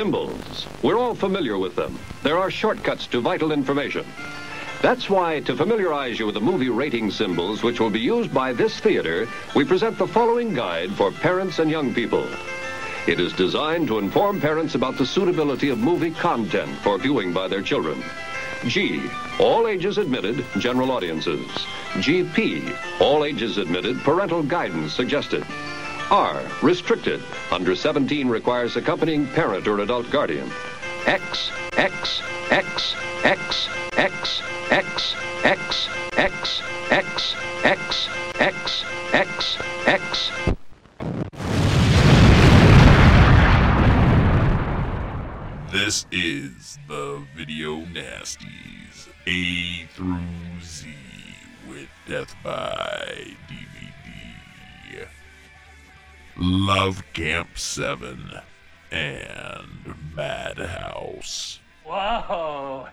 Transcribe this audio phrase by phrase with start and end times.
[0.00, 0.66] Symbols.
[0.80, 1.98] We're all familiar with them.
[2.22, 4.06] There are shortcuts to vital information.
[4.80, 8.54] That's why, to familiarize you with the movie rating symbols which will be used by
[8.54, 12.26] this theater, we present the following guide for parents and young people.
[13.06, 17.48] It is designed to inform parents about the suitability of movie content for viewing by
[17.48, 18.02] their children.
[18.68, 19.02] G,
[19.38, 21.46] all ages admitted, general audiences.
[21.96, 25.44] GP, all ages admitted, parental guidance suggested.
[26.10, 30.50] R, restricted, under 17 requires accompanying parent or adult guardian.
[31.06, 34.42] X, X, X, X, X,
[34.72, 35.14] X,
[35.44, 38.08] X, X, X, X,
[38.40, 40.30] X, X, X.
[45.70, 50.18] This is the Video Nasties A through
[50.60, 50.88] Z
[51.68, 53.79] with Death by DVD.
[56.42, 58.32] Love Camp 7
[58.90, 61.60] and Madhouse.
[61.84, 62.88] Whoa.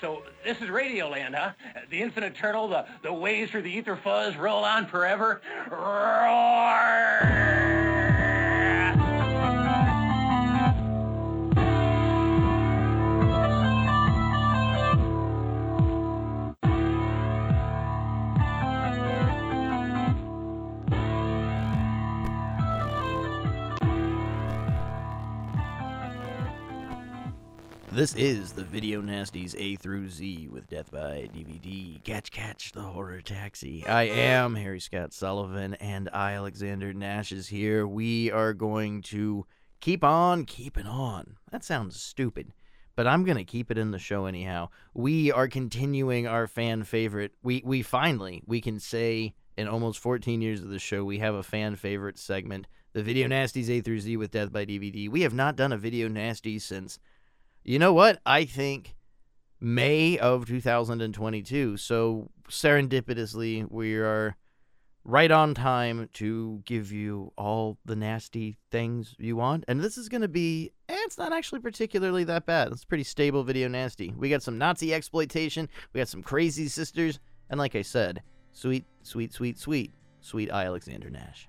[0.00, 1.50] So this is Radioland, huh?
[1.90, 5.40] The infinite turtle, the, the waves through the ether fuzz roll on forever.
[5.68, 7.46] Roar!
[27.96, 32.04] This is the Video Nasties A through Z with Death by DVD.
[32.04, 33.86] Catch, catch the horror taxi.
[33.86, 37.86] I am Harry Scott Sullivan, and I, Alexander Nash, is here.
[37.86, 39.46] We are going to
[39.80, 41.36] keep on keeping on.
[41.50, 42.52] That sounds stupid,
[42.96, 44.68] but I'm going to keep it in the show anyhow.
[44.92, 47.32] We are continuing our fan favorite.
[47.42, 51.34] We we finally we can say in almost 14 years of the show we have
[51.34, 55.08] a fan favorite segment, the Video Nasties A through Z with Death by DVD.
[55.08, 56.98] We have not done a Video Nasty since
[57.66, 58.20] you know what?
[58.24, 58.94] I think
[59.60, 61.76] May of 2022.
[61.76, 64.36] So serendipitously, we are
[65.04, 69.64] right on time to give you all the nasty things you want.
[69.66, 72.70] And this is going to be, eh, it's not actually particularly that bad.
[72.70, 74.14] It's pretty stable video nasty.
[74.16, 77.18] We got some Nazi exploitation, we got some crazy sisters,
[77.50, 78.22] and like I said,
[78.52, 80.66] sweet, sweet, sweet, sweet, sweet I.
[80.66, 81.48] Alexander Nash.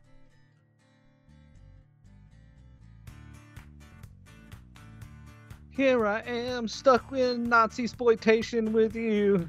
[5.77, 9.47] Here I am, stuck in Nazi exploitation with you.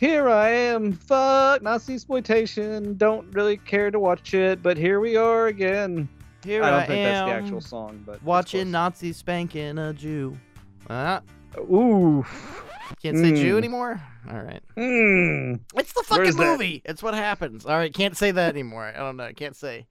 [0.00, 2.96] Here I am, fuck Nazi exploitation.
[2.96, 6.08] Don't really care to watch it, but here we are again.
[6.42, 8.70] Here I I, don't think that's am the actual song, but watching.
[8.70, 10.36] Nazi spanking a Jew.
[10.88, 11.20] Ah,
[11.58, 12.24] Ooh.
[13.02, 13.58] can't say Jew Mm.
[13.58, 14.00] anymore?
[14.30, 14.62] All right.
[14.76, 15.60] Mm.
[15.74, 16.52] It's the fucking is that?
[16.52, 16.80] movie.
[16.84, 17.66] It's what happens.
[17.66, 18.84] All right, can't say that anymore.
[18.86, 19.30] I don't know.
[19.36, 19.86] Can't say,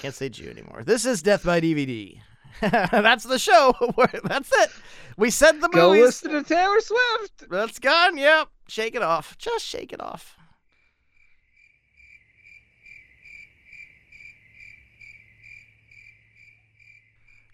[0.00, 0.82] can't say Jew anymore.
[0.84, 2.18] This is Death by DVD.
[2.90, 3.74] That's the show.
[4.24, 4.70] That's it.
[5.16, 6.04] We said the Go movies.
[6.04, 7.50] listen to Taylor Swift.
[7.50, 8.16] That's gone.
[8.16, 8.48] Yep.
[8.68, 9.36] Shake it off.
[9.38, 10.33] Just shake it off.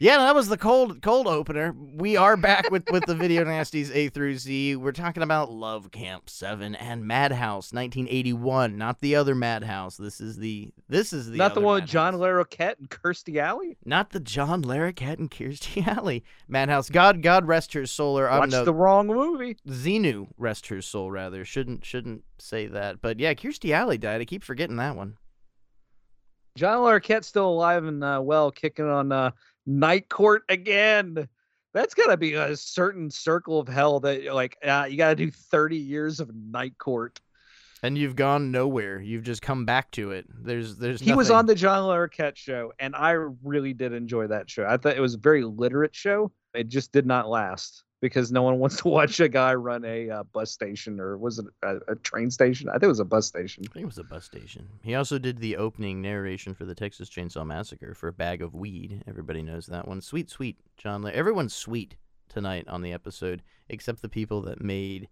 [0.03, 1.77] Yeah, that was the cold cold opener.
[1.95, 4.77] We are back with, with the video nasties A through Z.
[4.77, 9.99] We're talking about Love Camp Seven and Madhouse 1981, not the other Madhouse.
[9.99, 12.47] This is the this is the Not the one with John Madhouse.
[12.47, 13.77] Larroquette and Kirstie Alley.
[13.85, 16.89] not the John Larroquette and Kirstie Alley Madhouse.
[16.89, 18.19] God God rest her soul.
[18.19, 19.59] Or I'm Watch no, the wrong movie.
[19.69, 21.45] Xenu, rest her soul, rather.
[21.45, 23.03] Shouldn't shouldn't say that.
[23.03, 24.23] But yeah, Kirstie Alley died.
[24.23, 25.19] I keep forgetting that one.
[26.57, 29.31] John Larroquette's still alive and uh, well, kicking on uh,
[29.67, 31.29] Night Court again.
[31.73, 35.77] That's gotta be a certain circle of hell that like uh, you gotta do 30
[35.77, 37.21] years of Night Court.
[37.83, 39.01] And you've gone nowhere.
[39.01, 40.27] You've just come back to it.
[40.29, 43.13] There's there's He was on the John Larroquette show, and I
[43.43, 44.67] really did enjoy that show.
[44.67, 46.31] I thought it was a very literate show.
[46.53, 50.11] It just did not last because no one wants to watch a guy run a
[50.11, 52.69] uh, bus station or was it a, a train station?
[52.69, 53.65] I think it was a bus station.
[53.69, 54.69] I think it was a bus station.
[54.83, 58.55] He also did the opening narration for the Texas Chainsaw Massacre for a bag of
[58.55, 59.03] weed.
[59.07, 60.01] Everybody knows that one.
[60.01, 61.03] Sweet, sweet John.
[61.03, 61.97] La- Everyone's sweet
[62.29, 65.09] tonight on the episode, except the people that made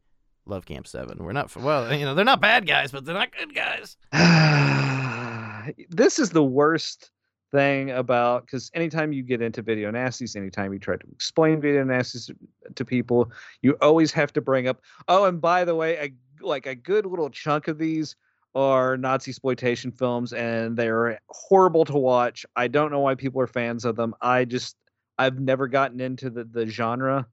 [0.46, 1.18] Love Camp Seven.
[1.22, 3.96] We're not well, you know, they're not bad guys, but they're not good guys.
[5.90, 7.10] this is the worst
[7.50, 11.84] thing about because anytime you get into video nasties, anytime you try to explain video
[11.84, 12.34] nasties
[12.74, 13.30] to people,
[13.62, 14.80] you always have to bring up.
[15.08, 18.16] Oh, and by the way, a, like a good little chunk of these
[18.54, 22.44] are Nazi exploitation films, and they're horrible to watch.
[22.56, 24.14] I don't know why people are fans of them.
[24.20, 24.76] I just
[25.18, 27.26] I've never gotten into the the genre,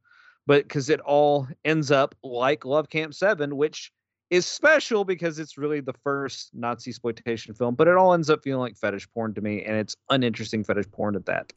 [0.46, 3.92] but because it all ends up like Love Camp Seven, which
[4.36, 8.44] is special because it's really the first Nazi exploitation film, but it all ends up
[8.44, 11.54] feeling like fetish porn to me, and it's uninteresting fetish porn at that.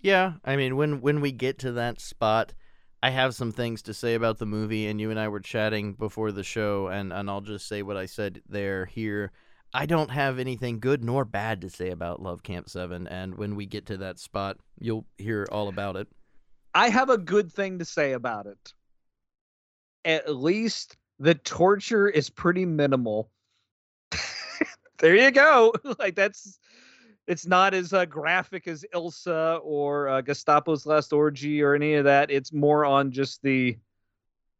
[0.00, 2.52] Yeah, I mean, when when we get to that spot,
[3.02, 5.94] I have some things to say about the movie, and you and I were chatting
[5.94, 9.30] before the show, and and I'll just say what I said there here.
[9.72, 13.54] I don't have anything good nor bad to say about Love Camp Seven, and when
[13.54, 16.08] we get to that spot, you'll hear all about it.
[16.74, 18.72] I have a good thing to say about it.
[20.04, 23.30] At least the torture is pretty minimal.
[24.98, 25.72] there you go.
[25.98, 26.58] like that's
[27.26, 32.04] it's not as uh, graphic as Ilsa or uh, Gestapo's Last Orgy or any of
[32.04, 32.30] that.
[32.30, 33.78] It's more on just the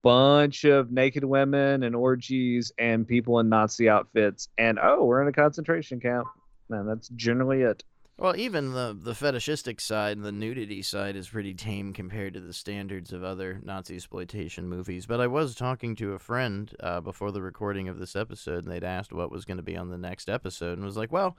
[0.02, 4.48] bunch of naked women and orgies and people in Nazi outfits.
[4.58, 6.26] And oh, we're in a concentration camp.
[6.68, 7.84] Man, that's generally it.
[8.18, 12.40] Well, even the the fetishistic side, and the nudity side, is pretty tame compared to
[12.40, 15.04] the standards of other Nazi exploitation movies.
[15.04, 18.72] But I was talking to a friend uh, before the recording of this episode, and
[18.72, 21.36] they'd asked what was going to be on the next episode, and was like, "Well,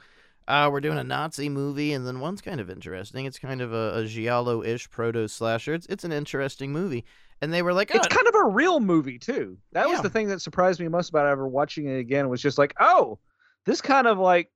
[0.47, 3.25] uh, we're doing a Nazi movie, and then one's kind of interesting.
[3.25, 5.73] It's kind of a, a giallo-ish proto slasher.
[5.73, 7.05] It's it's an interesting movie."
[7.41, 7.97] And they were like, oh.
[7.97, 9.93] "It's kind of a real movie too." That yeah.
[9.93, 12.29] was the thing that surprised me most about ever watching it again.
[12.29, 13.17] Was just like, "Oh,
[13.65, 14.51] this kind of like."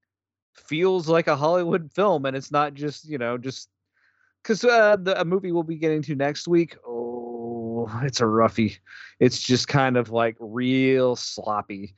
[0.53, 3.69] Feels like a Hollywood film, and it's not just you know just
[4.41, 6.75] because uh, the a movie we'll be getting to next week.
[6.87, 8.77] Oh, it's a roughie.
[9.19, 11.95] It's just kind of like real sloppy.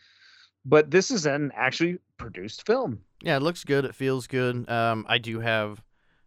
[0.66, 3.02] But this is an actually produced film.
[3.22, 3.86] Yeah, it looks good.
[3.86, 4.70] It feels good.
[4.70, 5.84] Um, I do have.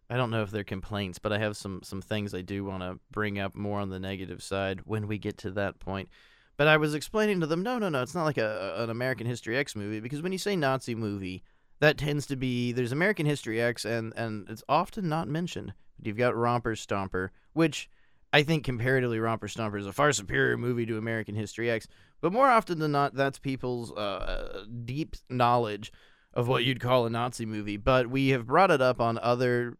[0.09, 2.81] I don't know if they're complaints, but I have some some things I do want
[2.81, 6.09] to bring up more on the negative side when we get to that point.
[6.55, 9.27] But I was explaining to them, no, no, no, it's not like a, an American
[9.27, 11.43] History X movie because when you say Nazi movie,
[11.79, 15.73] that tends to be there's American History X and and it's often not mentioned.
[15.97, 17.89] But you've got Romper Stomper, which
[18.33, 21.87] I think comparatively Romper Stomper is a far superior movie to American History X.
[22.21, 25.91] But more often than not, that's people's uh, deep knowledge
[26.33, 27.77] of what you'd call a Nazi movie.
[27.77, 29.77] But we have brought it up on other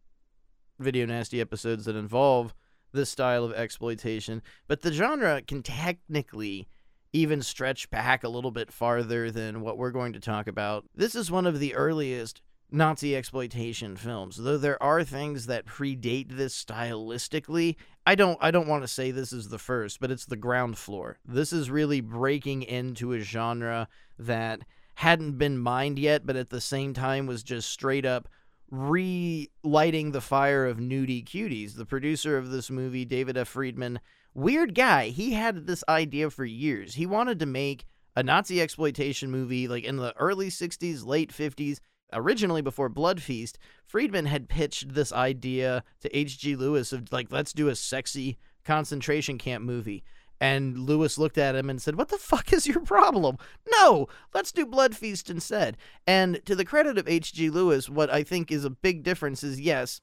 [0.78, 2.54] video nasty episodes that involve
[2.92, 4.42] this style of exploitation.
[4.66, 6.68] But the genre can technically
[7.12, 10.84] even stretch back a little bit farther than what we're going to talk about.
[10.94, 14.36] This is one of the earliest Nazi exploitation films.
[14.36, 17.76] Though there are things that predate this stylistically,
[18.06, 20.76] I don't I don't want to say this is the first, but it's the ground
[20.76, 21.18] floor.
[21.24, 23.88] This is really breaking into a genre
[24.18, 24.62] that
[24.96, 28.28] hadn't been mined yet, but at the same time was just straight up
[28.70, 31.74] relighting the fire of nudie cuties.
[31.74, 33.48] The producer of this movie, David F.
[33.48, 34.00] Friedman,
[34.38, 35.08] Weird guy.
[35.08, 36.94] He had this idea for years.
[36.94, 41.80] He wanted to make a Nazi exploitation movie like in the early 60s, late 50s.
[42.12, 46.54] Originally, before Blood Feast, Friedman had pitched this idea to H.G.
[46.54, 50.04] Lewis of like, let's do a sexy concentration camp movie.
[50.40, 53.38] And Lewis looked at him and said, What the fuck is your problem?
[53.72, 55.76] No, let's do Blood Feast instead.
[56.06, 57.50] And to the credit of H.G.
[57.50, 60.00] Lewis, what I think is a big difference is yes,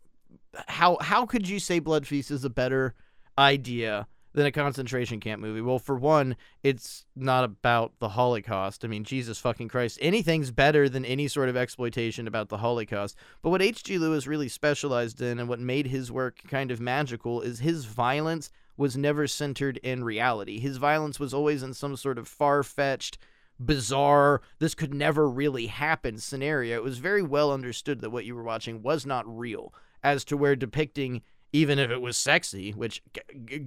[0.68, 2.96] how how could you say Blood Feast is a better
[3.38, 5.62] idea than a concentration camp movie.
[5.62, 8.84] Well, for one, it's not about the Holocaust.
[8.84, 13.16] I mean, Jesus fucking Christ, anything's better than any sort of exploitation about the Holocaust.
[13.42, 13.98] But what H.G.
[13.98, 18.52] Lewis really specialized in and what made his work kind of magical is his violence
[18.76, 20.60] was never centered in reality.
[20.60, 23.18] His violence was always in some sort of far fetched,
[23.58, 26.76] bizarre, this could never really happen scenario.
[26.76, 30.36] It was very well understood that what you were watching was not real, as to
[30.36, 31.22] where depicting
[31.56, 33.02] even if it was sexy, which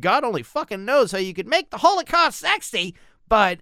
[0.01, 2.95] God only fucking knows how you could make the Holocaust sexy,
[3.29, 3.61] but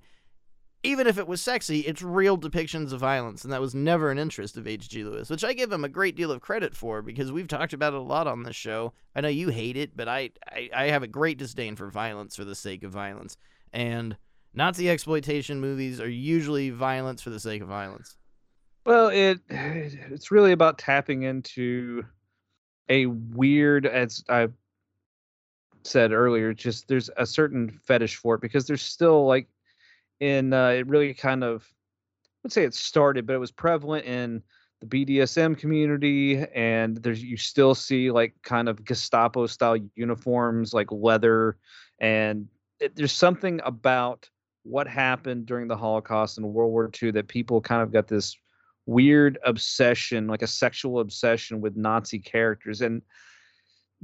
[0.83, 4.19] even if it was sexy, it's real depictions of violence, and that was never an
[4.19, 5.05] interest of H.G.
[5.05, 7.95] Lewis, which I give him a great deal of credit for because we've talked about
[7.95, 8.93] it a lot on this show.
[9.15, 12.35] I know you hate it, but I, I, I have a great disdain for violence
[12.35, 13.37] for the sake of violence.
[13.73, 14.17] And
[14.55, 18.17] Nazi exploitation movies are usually violence for the sake of violence.
[18.85, 22.05] Well, it it's really about tapping into
[22.89, 24.49] a weird, as I
[25.83, 29.49] said earlier, just there's a certain fetish for it because there's still like
[30.21, 34.05] in uh, it really kind of I would say it started, but it was prevalent
[34.05, 34.43] in
[34.81, 40.93] the BDSM community, and there's you still see like kind of Gestapo style uniforms, like
[40.93, 41.57] leather,
[41.99, 42.49] and
[42.81, 44.29] it, there's something about
[44.65, 48.37] what happened during the Holocaust and World War II that people kind of got this
[48.87, 52.81] weird obsession, like a sexual obsession with Nazi characters.
[52.81, 53.03] And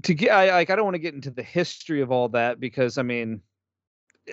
[0.02, 2.60] to get, I like, I don't want to get into the history of all that
[2.60, 3.40] because I mean,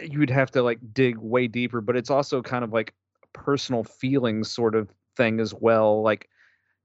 [0.03, 1.82] you would have to like dig way deeper.
[1.82, 2.94] But it's also kind of like
[3.34, 6.01] personal feelings sort of thing as well.
[6.01, 6.27] Like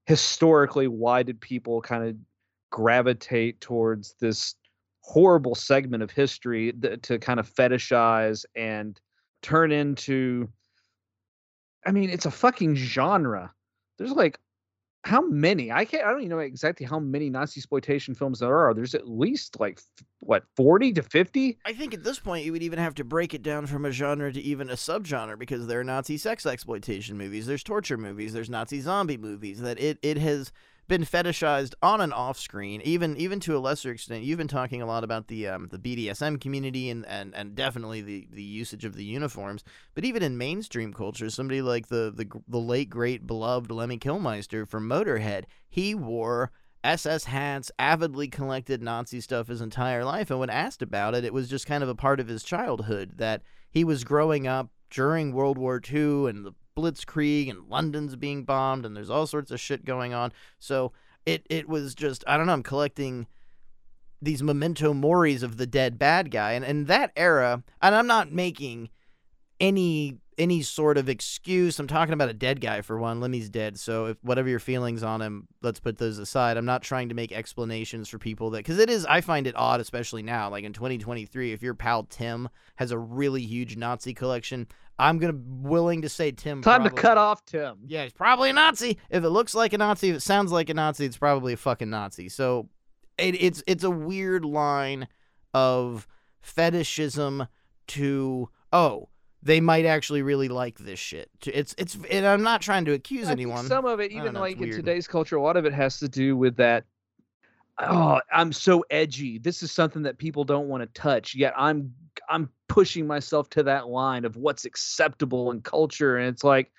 [0.06, 2.16] historically, why did people kind of
[2.70, 4.54] gravitate towards this
[5.00, 9.00] horrible segment of history that, to kind of fetishize and
[9.42, 10.48] turn into
[11.86, 13.52] I mean, it's a fucking genre.
[13.98, 14.38] There's like
[15.04, 15.70] how many?
[15.70, 16.04] I can't.
[16.04, 18.72] I don't even know exactly how many Nazi exploitation films there are.
[18.72, 19.80] There's at least like
[20.20, 21.58] what forty to fifty.
[21.66, 23.90] I think at this point you would even have to break it down from a
[23.90, 28.32] genre to even a subgenre because there are Nazi sex exploitation movies, there's torture movies,
[28.32, 29.60] there's Nazi zombie movies.
[29.60, 30.52] That it it has
[30.86, 34.24] been fetishized on and off screen, even even to a lesser extent.
[34.24, 38.02] You've been talking a lot about the um, the BDSM community and, and, and definitely
[38.02, 39.64] the, the usage of the uniforms,
[39.94, 44.68] but even in mainstream culture, somebody like the the, the late great beloved Lemmy Kilmister
[44.68, 46.50] from Motorhead, he wore
[46.82, 51.32] SS hats, avidly collected Nazi stuff his entire life, and when asked about it, it
[51.32, 55.32] was just kind of a part of his childhood that he was growing up during
[55.32, 59.60] World War II and the blitzkrieg and London's being bombed and there's all sorts of
[59.60, 60.32] shit going on.
[60.58, 60.92] So
[61.24, 63.26] it it was just I don't know, I'm collecting
[64.20, 68.32] these memento moris of the dead bad guy and in that era and I'm not
[68.32, 68.88] making
[69.60, 71.78] any any sort of excuse.
[71.78, 73.20] I'm talking about a dead guy for one.
[73.20, 76.56] Lemmy's dead, so if whatever your feelings on him, let's put those aside.
[76.56, 79.06] I'm not trying to make explanations for people that because it is.
[79.06, 82.98] I find it odd, especially now, like in 2023, if your pal Tim has a
[82.98, 84.66] really huge Nazi collection.
[84.96, 86.62] I'm gonna willing to say Tim.
[86.62, 87.78] Time probably, to cut off Tim.
[87.86, 88.98] Yeah, he's probably a Nazi.
[89.10, 91.56] If it looks like a Nazi, if it sounds like a Nazi, it's probably a
[91.56, 92.28] fucking Nazi.
[92.28, 92.68] So
[93.18, 95.08] it, it's it's a weird line
[95.52, 96.06] of
[96.40, 97.48] fetishism
[97.88, 99.08] to oh
[99.44, 101.30] they might actually really like this shit.
[101.46, 103.66] It's it's and I'm not trying to accuse I anyone.
[103.66, 106.08] some of it, even know, like in today's culture, a lot of it has to
[106.08, 106.84] do with that.
[107.78, 109.38] Oh, I'm so edgy.
[109.38, 111.34] This is something that people don't want to touch.
[111.34, 111.92] Yet I'm
[112.28, 116.72] I'm pushing myself to that line of what's acceptable in culture, and it's like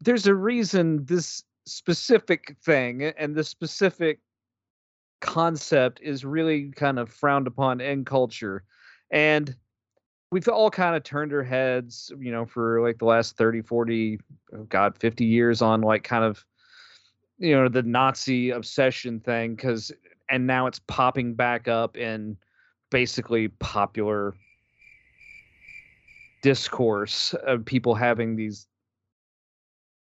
[0.00, 4.18] there's a reason this specific thing and this specific
[5.20, 8.64] concept is really kind of frowned upon in culture,
[9.10, 9.56] and
[10.32, 14.18] we've all kind of turned our heads, you know, for like the last 30, 40,
[14.54, 16.42] oh God, 50 years on like kind of,
[17.38, 19.58] you know, the Nazi obsession thing.
[19.58, 19.92] Cause,
[20.30, 22.38] and now it's popping back up in
[22.90, 24.34] basically popular
[26.42, 28.66] discourse of people having these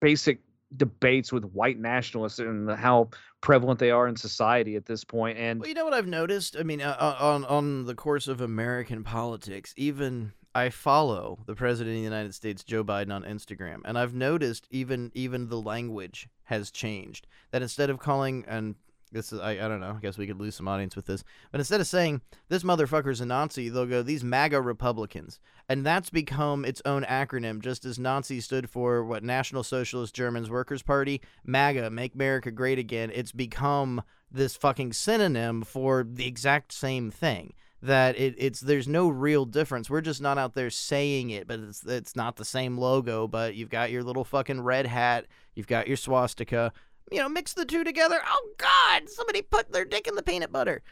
[0.01, 0.39] basic
[0.77, 3.11] debates with white nationalists and how
[3.43, 5.37] prevalent they are in society at this point.
[5.37, 6.57] And Well, you know what I've noticed?
[6.59, 11.55] I mean, uh, uh, on on the course of American politics, even I follow the
[11.55, 15.61] president of the United States, Joe Biden, on Instagram, and I've noticed even even the
[15.61, 17.27] language has changed.
[17.51, 18.77] That instead of calling and
[19.13, 21.23] this is I, I don't know, I guess we could lose some audience with this,
[21.51, 25.39] but instead of saying this motherfucker's a Nazi, they'll go these MAGA Republicans,
[25.69, 27.61] and that's become its own acronym.
[27.61, 32.79] Just as Nazi stood for what National Socialist Germans Workers Party, MAGA, Make America Great
[32.79, 33.11] Again.
[33.15, 37.53] It's become this fucking synonym for the exact same thing
[37.83, 39.91] that it, it's there's no real difference.
[39.91, 43.27] We're just not out there saying it, but it's it's not the same logo.
[43.27, 46.73] But you've got your little fucking red hat, you've got your swastika.
[47.13, 48.21] You know, mix the two together.
[48.27, 49.09] Oh God!
[49.09, 50.83] Somebody put their dick in the peanut butter.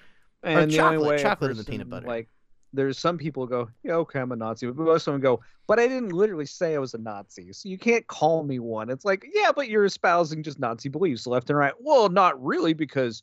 [0.42, 2.06] and the chocolate- only way chocolate in the peanut butter.
[2.06, 2.28] Like,
[2.72, 5.78] there's some people go, yeah, okay, I'm a Nazi, but most of them go, but
[5.80, 8.90] I didn't literally say I was a Nazi, so you can't call me one.
[8.90, 11.74] It's like, yeah, but you're espousing just Nazi beliefs left and right.
[11.80, 13.22] Well, not really, because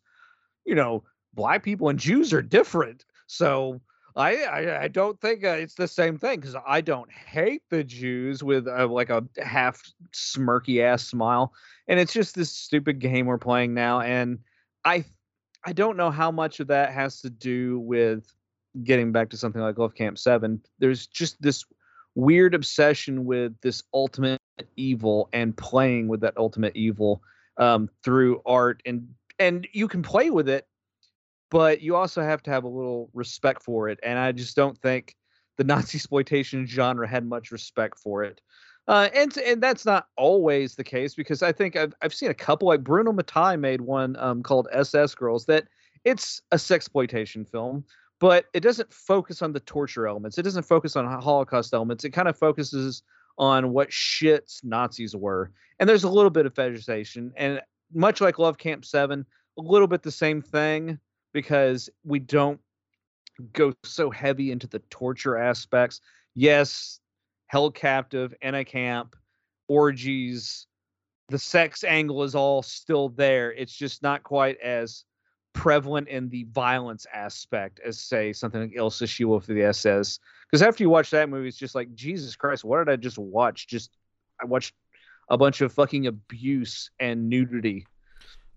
[0.66, 3.06] you know, black people and Jews are different.
[3.28, 3.80] So
[4.18, 7.84] I I, I don't think uh, it's the same thing because I don't hate the
[7.84, 9.82] Jews with uh, like a half
[10.12, 11.54] smirky ass smile,
[11.88, 14.40] and it's just this stupid game we're playing now, and
[14.84, 15.06] I
[15.66, 18.26] I don't know how much of that has to do with
[18.84, 20.62] getting back to something like Love Camp 7.
[20.80, 21.66] There's just this
[22.16, 24.42] weird obsession with this ultimate
[24.76, 27.22] evil and playing with that ultimate evil
[27.58, 29.08] um, through art and
[29.40, 30.67] and you can play with it
[31.50, 34.78] but you also have to have a little respect for it and I just don't
[34.78, 35.16] think
[35.58, 38.42] the Nazi exploitation genre had much respect for it.
[38.88, 42.34] Uh, and and that's not always the case because I think I've I've seen a
[42.34, 45.66] couple like Bruno Mattei made one um, called SS Girls that
[46.06, 47.84] it's a sexploitation film,
[48.20, 50.38] but it doesn't focus on the torture elements.
[50.38, 52.06] It doesn't focus on Holocaust elements.
[52.06, 53.04] It kind of focuses
[53.38, 57.62] on what shits Nazis were, and there's a little bit of fetishization, and
[57.94, 59.26] much like Love Camp Seven,
[59.60, 60.98] a little bit the same thing
[61.34, 62.60] because we don't
[63.54, 66.02] go so heavy into the torture aspects.
[66.34, 67.00] Yes,
[67.48, 69.16] held captive in a camp,
[69.68, 70.68] orgies,
[71.30, 73.52] the sex angle is all still there.
[73.52, 75.04] It's just not quite as
[75.54, 80.20] prevalent in the violence aspect as say something like Ilsa She-Wolf of the SS.
[80.50, 83.18] Because after you watch that movie, it's just like Jesus Christ, what did I just
[83.18, 83.68] watch?
[83.68, 83.92] Just
[84.42, 84.74] I watched
[85.30, 87.86] a bunch of fucking abuse and nudity.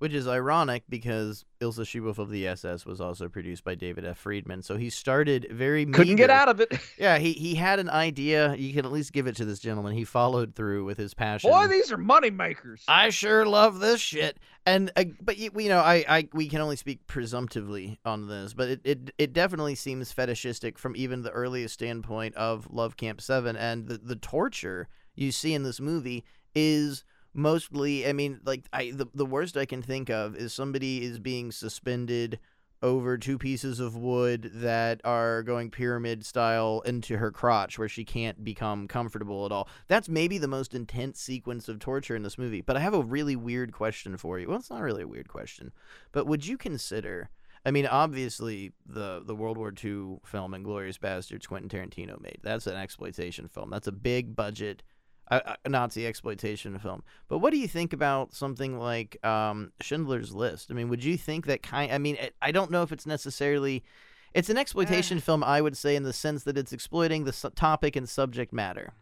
[0.00, 4.16] Which is ironic because Ilsa She-Wolf of the SS was also produced by David F.
[4.16, 4.62] Friedman.
[4.62, 6.72] So he started very Couldn't get out of it.
[6.98, 8.54] Yeah, he, he had an idea.
[8.54, 9.92] You can at least give it to this gentleman.
[9.92, 11.50] He followed through with his passion.
[11.50, 12.82] Boy, these are money makers.
[12.88, 14.38] I sure love this shit.
[14.64, 18.54] And uh, but you, you know, I, I we can only speak presumptively on this,
[18.54, 23.20] but it, it it definitely seems fetishistic from even the earliest standpoint of Love Camp
[23.20, 28.06] Seven, and the the torture you see in this movie is mostly.
[28.06, 31.52] I mean, like I the the worst I can think of is somebody is being
[31.52, 32.38] suspended
[32.82, 38.04] over two pieces of wood that are going pyramid style into her crotch where she
[38.04, 39.68] can't become comfortable at all.
[39.86, 42.62] That's maybe the most intense sequence of torture in this movie.
[42.62, 44.48] But I have a really weird question for you.
[44.48, 45.72] Well, it's not really a weird question,
[46.12, 47.30] but would you consider
[47.64, 52.38] I mean, obviously, the the World War II film *Inglourious Basterds* Quentin Tarantino made.
[52.42, 53.70] That's an exploitation film.
[53.70, 54.82] That's a big budget
[55.30, 57.02] uh, uh, Nazi exploitation film.
[57.28, 60.70] But what do you think about something like um, Schindler's List?
[60.70, 61.92] I mean, would you think that kind?
[61.92, 63.84] I mean, it, I don't know if it's necessarily.
[64.32, 67.50] It's an exploitation film, I would say, in the sense that it's exploiting the su-
[67.50, 68.92] topic and subject matter.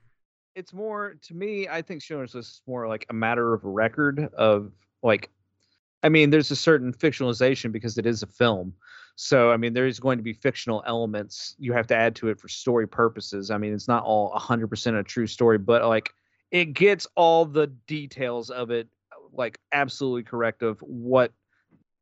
[0.54, 1.68] It's more to me.
[1.68, 5.30] I think Schindler's List is more like a matter of record of like.
[6.02, 8.72] I mean, there's a certain fictionalization because it is a film.
[9.16, 12.38] So, I mean, there's going to be fictional elements you have to add to it
[12.38, 13.50] for story purposes.
[13.50, 16.10] I mean, it's not all 100% a true story, but like
[16.50, 18.88] it gets all the details of it
[19.32, 21.32] like absolutely correct of what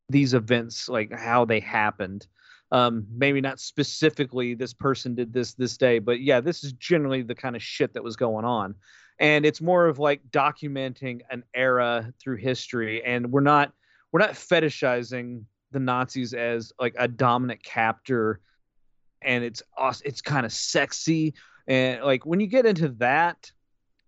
[0.09, 2.27] these events like how they happened
[2.73, 7.23] um maybe not specifically this person did this this day but yeah this is generally
[7.23, 8.75] the kind of shit that was going on
[9.19, 13.73] and it's more of like documenting an era through history and we're not
[14.17, 15.43] we're not fetishizing
[15.73, 18.41] the nazis as like a dominant captor
[19.21, 19.63] and it's
[20.07, 21.35] it's kind of sexy
[21.67, 23.53] and like when you get into that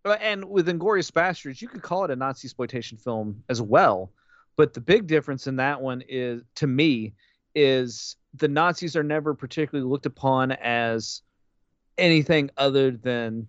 [0.06, 4.10] uh, and with Inglourious Basterds, you could call it a Nazi exploitation film as well.
[4.56, 7.12] But the big difference in that one is, to me,
[7.54, 11.20] is the Nazis are never particularly looked upon as
[11.98, 13.48] anything other than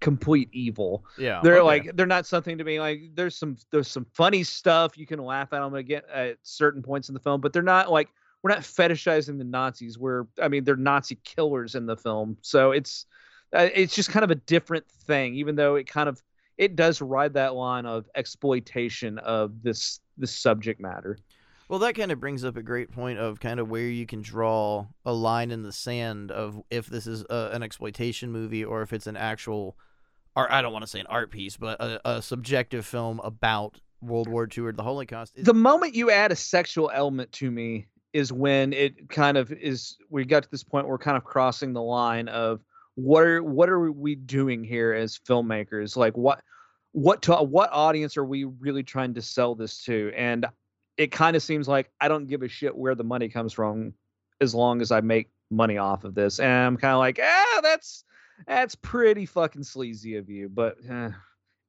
[0.00, 1.04] complete evil.
[1.16, 1.64] Yeah, They're okay.
[1.64, 5.18] like they're not something to me like there's some there's some funny stuff you can
[5.18, 8.08] laugh at them again at certain points in the film, but they're not like
[8.42, 9.98] we're not fetishizing the Nazis.
[9.98, 13.06] We're I mean they're Nazi killers in the film, so it's
[13.54, 15.34] uh, it's just kind of a different thing.
[15.34, 16.22] Even though it kind of
[16.56, 21.18] it does ride that line of exploitation of this this subject matter.
[21.68, 24.22] Well, that kind of brings up a great point of kind of where you can
[24.22, 28.80] draw a line in the sand of if this is a, an exploitation movie or
[28.82, 29.76] if it's an actual,
[30.38, 33.80] or I don't want to say an art piece, but a, a subjective film about
[34.00, 35.36] World War II or the Holocaust.
[35.36, 39.52] Is- The moment you add a sexual element to me is when it kind of
[39.52, 39.96] is.
[40.10, 42.60] We got to this point we're kind of crossing the line of
[42.94, 45.96] what are what are we doing here as filmmakers?
[45.96, 46.40] Like what
[46.92, 50.10] what to what audience are we really trying to sell this to?
[50.16, 50.46] And
[50.96, 53.92] it kind of seems like I don't give a shit where the money comes from,
[54.40, 56.40] as long as I make money off of this.
[56.40, 58.04] And I'm kind of like, ah, that's
[58.46, 60.48] that's pretty fucking sleazy of you.
[60.48, 61.10] But eh,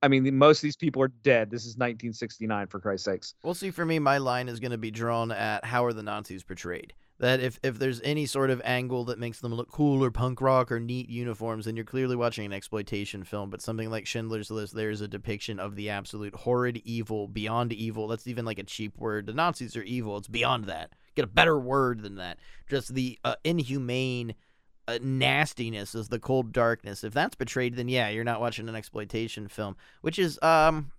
[0.02, 1.50] I mean, most of these people are dead.
[1.52, 3.34] This is 1969, for Christ's sakes.
[3.44, 6.04] Well, see, for me, my line is going to be drawn at how are the
[6.04, 6.94] Nazis portrayed.
[7.20, 10.40] That if, if there's any sort of angle that makes them look cool or punk
[10.40, 13.50] rock or neat uniforms, then you're clearly watching an exploitation film.
[13.50, 18.08] But something like Schindler's List, there's a depiction of the absolute horrid evil, beyond evil.
[18.08, 19.26] That's even like a cheap word.
[19.26, 20.16] The Nazis are evil.
[20.16, 20.94] It's beyond that.
[21.16, 22.40] Get a better word than that.
[22.70, 24.34] Just the uh, inhumane
[25.02, 27.04] nastiness of the cold darkness.
[27.04, 30.92] If that's betrayed, then yeah, you're not watching an exploitation film, which is um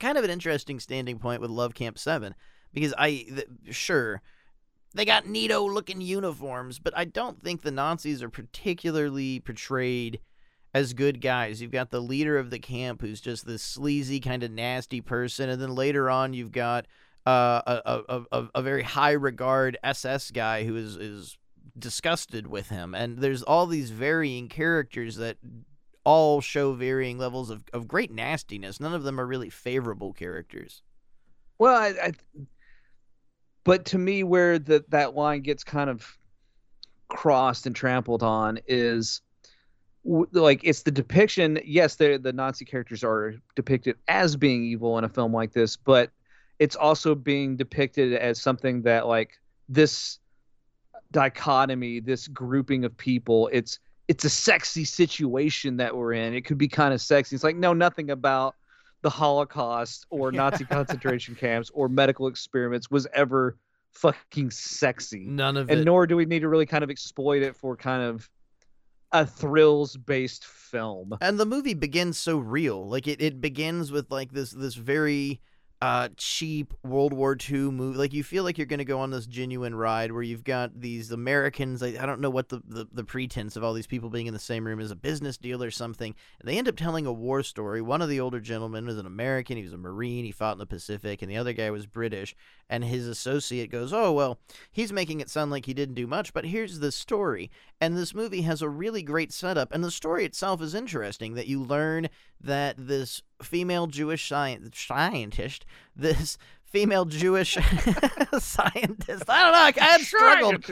[0.00, 2.34] kind of an interesting standing point with Love Camp Seven
[2.72, 4.22] because I th- sure
[4.94, 10.20] they got neato looking uniforms, but I don't think the Nazis are particularly portrayed
[10.72, 11.60] as good guys.
[11.60, 15.48] You've got the leader of the camp who's just this sleazy kind of nasty person,
[15.48, 16.86] and then later on you've got
[17.26, 21.38] uh, a, a, a, a very high regard SS guy who is is
[21.78, 25.36] disgusted with him, and there's all these varying characters that
[26.04, 28.80] all show varying levels of, of great nastiness.
[28.80, 30.82] None of them are really favorable characters.
[31.58, 32.12] Well, I, I
[33.64, 36.16] but to me, where that that line gets kind of
[37.08, 39.20] crossed and trampled on is
[40.04, 41.58] like it's the depiction.
[41.64, 45.76] Yes, the the Nazi characters are depicted as being evil in a film like this,
[45.76, 46.10] but
[46.58, 50.20] it's also being depicted as something that like this
[51.10, 53.48] dichotomy, this grouping of people.
[53.52, 56.34] It's it's a sexy situation that we're in.
[56.34, 57.34] It could be kind of sexy.
[57.34, 58.54] It's like no, nothing about
[59.02, 63.56] the Holocaust or Nazi concentration camps or medical experiments was ever
[63.92, 65.26] fucking sexy.
[65.26, 65.76] None of And it.
[65.78, 68.28] And nor do we need to really kind of exploit it for kind of
[69.12, 71.16] a thrills based film.
[71.20, 75.40] and the movie begins so real like it, it begins with like this this very
[75.82, 77.98] uh, cheap World War II movie.
[77.98, 80.80] Like you feel like you're going to go on this genuine ride where you've got
[80.80, 81.82] these Americans.
[81.82, 84.32] I, I don't know what the, the, the pretense of all these people being in
[84.32, 86.14] the same room is a business deal or something.
[86.40, 87.82] And they end up telling a war story.
[87.82, 89.58] One of the older gentlemen was an American.
[89.58, 90.24] He was a Marine.
[90.24, 91.20] He fought in the Pacific.
[91.20, 92.34] And the other guy was British.
[92.70, 94.38] And his associate goes, Oh, well,
[94.72, 97.50] he's making it sound like he didn't do much, but here's the story.
[97.80, 99.72] And this movie has a really great setup.
[99.72, 102.08] And the story itself is interesting that you learn
[102.40, 107.54] that this female Jewish scientist, this female Jewish
[108.38, 109.24] scientist.
[109.30, 109.58] I don't know.
[109.58, 110.64] I, I had struggled.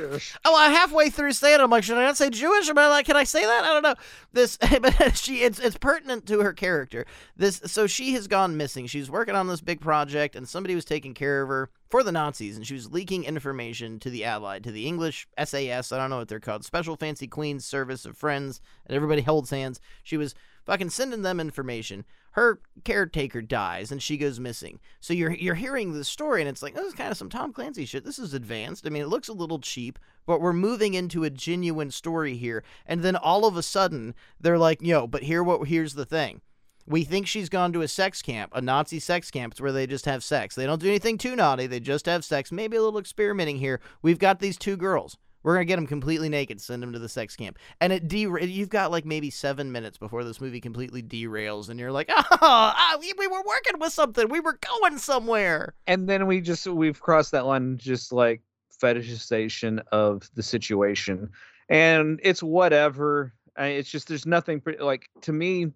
[0.44, 2.68] Oh, I halfway through saying, it, I'm like, should I not say Jewish?
[2.68, 3.64] Am I like, can I say that?
[3.64, 3.94] I don't know.
[4.32, 7.06] This, but she, it's it's pertinent to her character.
[7.36, 8.86] This, so she has gone missing.
[8.86, 12.12] She's working on this big project, and somebody was taking care of her for the
[12.12, 15.92] Nazis, and she was leaking information to the Allied, to the English SAS.
[15.92, 19.50] I don't know what they're called, Special Fancy Queen's Service of Friends, and everybody holds
[19.50, 19.80] hands.
[20.02, 22.04] She was fucking sending them information.
[22.32, 24.80] Her caretaker dies and she goes missing.
[25.00, 27.52] So you're you're hearing the story and it's like this is kind of some Tom
[27.52, 28.04] Clancy shit.
[28.04, 28.86] This is advanced.
[28.86, 32.64] I mean, it looks a little cheap, but we're moving into a genuine story here.
[32.86, 36.40] And then all of a sudden they're like, "Yo, but here what here's the thing."
[36.86, 40.04] We think she's gone to a sex camp, a Nazi sex camp, where they just
[40.04, 40.54] have sex.
[40.54, 41.66] They don't do anything too naughty.
[41.66, 42.52] They just have sex.
[42.52, 43.80] Maybe a little experimenting here.
[44.02, 45.16] We've got these two girls.
[45.44, 48.24] We're gonna get him completely naked, send him to the sex camp, and it de-
[48.46, 52.24] You've got like maybe seven minutes before this movie completely derails, and you're like, oh,
[52.40, 56.66] ah, we, we were working with something, we were going somewhere, and then we just
[56.66, 58.40] we've crossed that line, just like
[58.82, 61.30] fetishization of the situation,
[61.68, 63.34] and it's whatever.
[63.56, 65.66] It's just there's nothing like to me.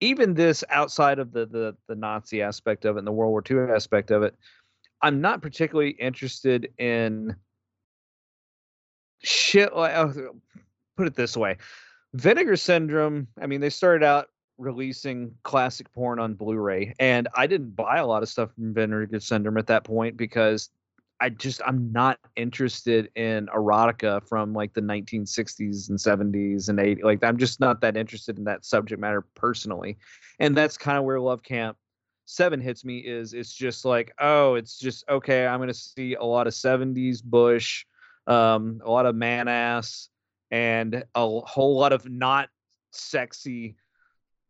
[0.00, 3.42] Even this outside of the, the the Nazi aspect of it and the World War
[3.50, 4.36] II aspect of it,
[5.02, 7.34] I'm not particularly interested in
[9.22, 10.08] shit like uh,
[10.96, 11.56] put it this way
[12.14, 17.76] vinegar syndrome i mean they started out releasing classic porn on blu-ray and i didn't
[17.76, 20.70] buy a lot of stuff from vinegar syndrome at that point because
[21.20, 27.02] i just i'm not interested in erotica from like the 1960s and 70s and 80s
[27.02, 29.98] like i'm just not that interested in that subject matter personally
[30.38, 31.76] and that's kind of where love camp
[32.24, 36.24] 7 hits me is it's just like oh it's just okay i'm to see a
[36.24, 37.84] lot of 70s bush
[38.26, 40.08] um, a lot of man ass,
[40.50, 42.48] and a whole lot of not
[42.92, 43.76] sexy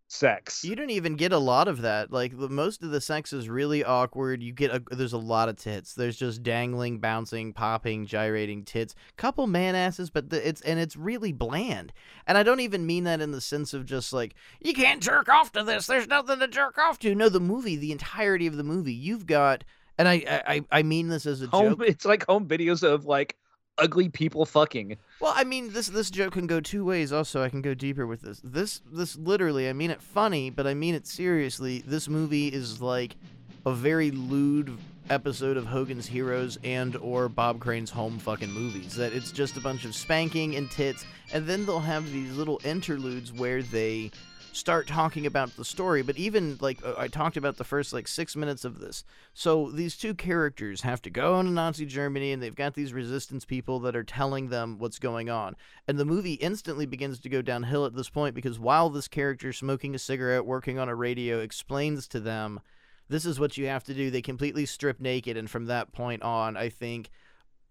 [0.08, 0.64] sex.
[0.64, 2.12] You don't even get a lot of that.
[2.12, 4.42] Like the, most of the sex is really awkward.
[4.42, 5.94] You get a, there's a lot of tits.
[5.94, 8.94] There's just dangling, bouncing, popping, gyrating tits.
[9.16, 11.92] Couple man asses, but the, it's and it's really bland.
[12.26, 15.28] And I don't even mean that in the sense of just like you can't jerk
[15.28, 15.86] off to this.
[15.86, 17.14] There's nothing to jerk off to.
[17.14, 19.64] No, the movie, the entirety of the movie, you've got.
[19.98, 21.88] And I, I, I mean this as a home, joke.
[21.88, 23.36] It's like home videos of like
[23.78, 24.96] ugly people fucking.
[25.20, 27.12] Well, I mean, this this joke can go two ways.
[27.12, 28.40] Also, I can go deeper with this.
[28.42, 31.82] This this literally, I mean it funny, but I mean it seriously.
[31.86, 33.16] This movie is like
[33.64, 34.76] a very lewd
[35.10, 38.94] episode of Hogan's Heroes and or Bob Crane's home fucking movies.
[38.96, 42.60] That it's just a bunch of spanking and tits, and then they'll have these little
[42.64, 44.10] interludes where they
[44.57, 46.03] start talking about the story.
[46.03, 49.05] But even like uh, I talked about the first like six minutes of this.
[49.35, 53.45] So these two characters have to go into Nazi Germany and they've got these resistance
[53.45, 55.57] people that are telling them what's going on.
[55.87, 59.53] And the movie instantly begins to go downhill at this point because while this character
[59.53, 62.61] smoking a cigarette, working on a radio, explains to them,
[63.09, 65.37] this is what you have to do, they completely strip naked.
[65.37, 67.11] And from that point on, I think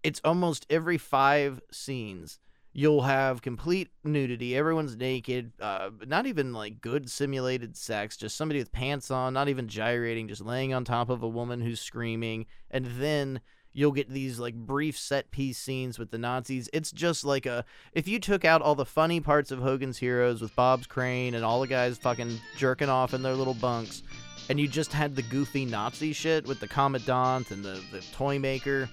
[0.02, 2.38] it's almost every five scenes
[2.78, 4.54] You'll have complete nudity.
[4.54, 5.52] Everyone's naked.
[5.58, 8.18] Uh, not even like good simulated sex.
[8.18, 11.62] Just somebody with pants on, not even gyrating, just laying on top of a woman
[11.62, 12.44] who's screaming.
[12.70, 13.40] And then
[13.72, 16.68] you'll get these like brief set piece scenes with the Nazis.
[16.74, 20.42] It's just like a if you took out all the funny parts of Hogan's Heroes
[20.42, 24.02] with Bob's Crane and all the guys fucking jerking off in their little bunks,
[24.50, 28.38] and you just had the goofy Nazi shit with the commandant and the, the toy
[28.38, 28.86] maker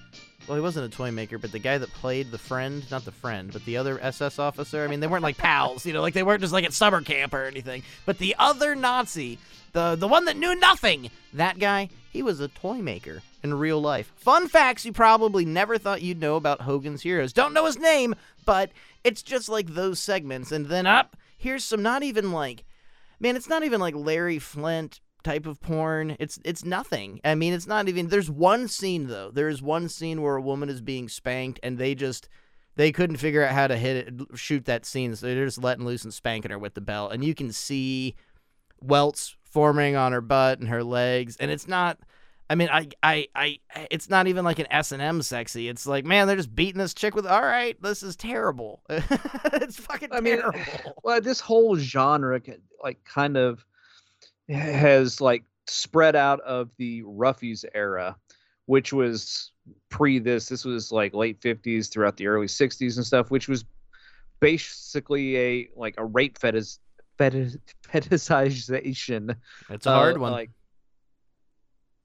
[0.46, 3.12] well, he wasn't a toy maker, but the guy that played the friend, not the
[3.12, 4.84] friend, but the other SS officer.
[4.84, 7.00] I mean, they weren't like pals, you know, like they weren't just like at summer
[7.00, 7.82] camp or anything.
[8.04, 9.38] But the other Nazi,
[9.72, 13.80] the the one that knew nothing, that guy, he was a toy maker in real
[13.80, 14.12] life.
[14.16, 17.32] Fun facts you probably never thought you'd know about Hogan's Heroes.
[17.32, 18.70] Don't know his name, but
[19.02, 20.52] it's just like those segments.
[20.52, 22.64] And then up, here's some not even like,
[23.20, 26.16] man, it's not even like Larry Flynt type of porn.
[26.20, 27.20] It's it's nothing.
[27.24, 28.08] I mean, it's not even.
[28.08, 29.30] There's one scene though.
[29.30, 32.28] There is one scene where a woman is being spanked, and they just
[32.76, 35.84] they couldn't figure out how to hit it, shoot that scene, so they're just letting
[35.84, 38.14] loose and spanking her with the belt, and you can see
[38.80, 41.98] welts forming on her butt and her legs, and it's not.
[42.50, 43.58] I mean, I, I, I,
[43.90, 45.66] it's not even like an S and M sexy.
[45.66, 47.26] It's like, man, they're just beating this chick with.
[47.26, 48.82] All right, this is terrible.
[48.90, 50.52] it's fucking I terrible.
[50.52, 50.66] Mean,
[51.02, 52.38] well, this whole genre,
[52.82, 53.64] like, kind of
[54.48, 58.16] has like spread out of the Roughies era,
[58.66, 59.52] which was
[59.88, 60.48] pre this.
[60.48, 63.64] This was like late 50s throughout the early 60s and stuff, which was
[64.40, 66.76] basically a like a rape fetish
[67.18, 67.56] fetish
[67.92, 69.36] fetishization.
[69.70, 70.32] It's a hard uh, one.
[70.32, 70.50] Like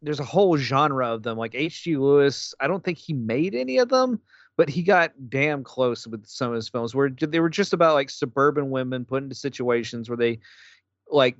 [0.02, 1.38] there's a whole genre of them.
[1.38, 1.98] Like H.G.
[1.98, 4.22] Lewis, I don't think he made any of them,
[4.56, 7.96] but he got damn close with some of his films where they were just about
[7.96, 10.40] like suburban women put into situations where they
[11.12, 11.36] like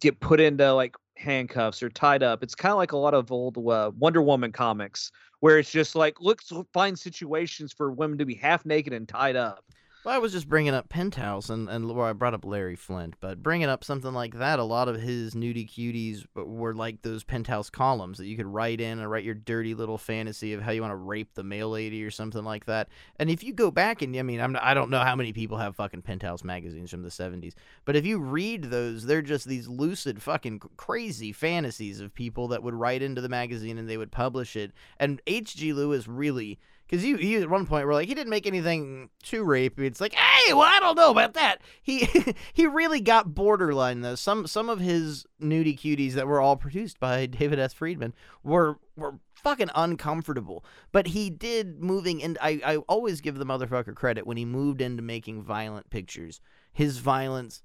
[0.00, 2.42] get put into like handcuffs or tied up.
[2.42, 5.94] It's kind of like a lot of old uh, Wonder Woman comics where it's just
[5.94, 9.64] like let's find situations for women to be half naked and tied up.
[10.08, 13.16] Well, I was just bringing up Penthouse, and and well, I brought up Larry Flynt,
[13.20, 17.24] but bringing up something like that, a lot of his nudie cuties were like those
[17.24, 20.70] Penthouse columns that you could write in and write your dirty little fantasy of how
[20.70, 22.88] you want to rape the mail lady or something like that.
[23.16, 25.58] And if you go back and I mean, I'm I don't know how many people
[25.58, 27.52] have fucking Penthouse magazines from the 70s,
[27.84, 32.62] but if you read those, they're just these lucid fucking crazy fantasies of people that
[32.62, 34.72] would write into the magazine and they would publish it.
[34.98, 35.74] And H.G.
[35.74, 39.44] Lewis really because you, you at one point were like he didn't make anything too
[39.44, 39.80] rapey.
[39.80, 41.60] It's like, hey, well, I don't know about that.
[41.82, 42.08] He
[42.52, 44.14] he really got borderline though.
[44.14, 47.74] Some some of his nudie cuties that were all produced by David F.
[47.74, 50.64] Friedman were were fucking uncomfortable.
[50.90, 54.80] But he did moving and I I always give the motherfucker credit when he moved
[54.80, 56.40] into making violent pictures.
[56.72, 57.62] His violence.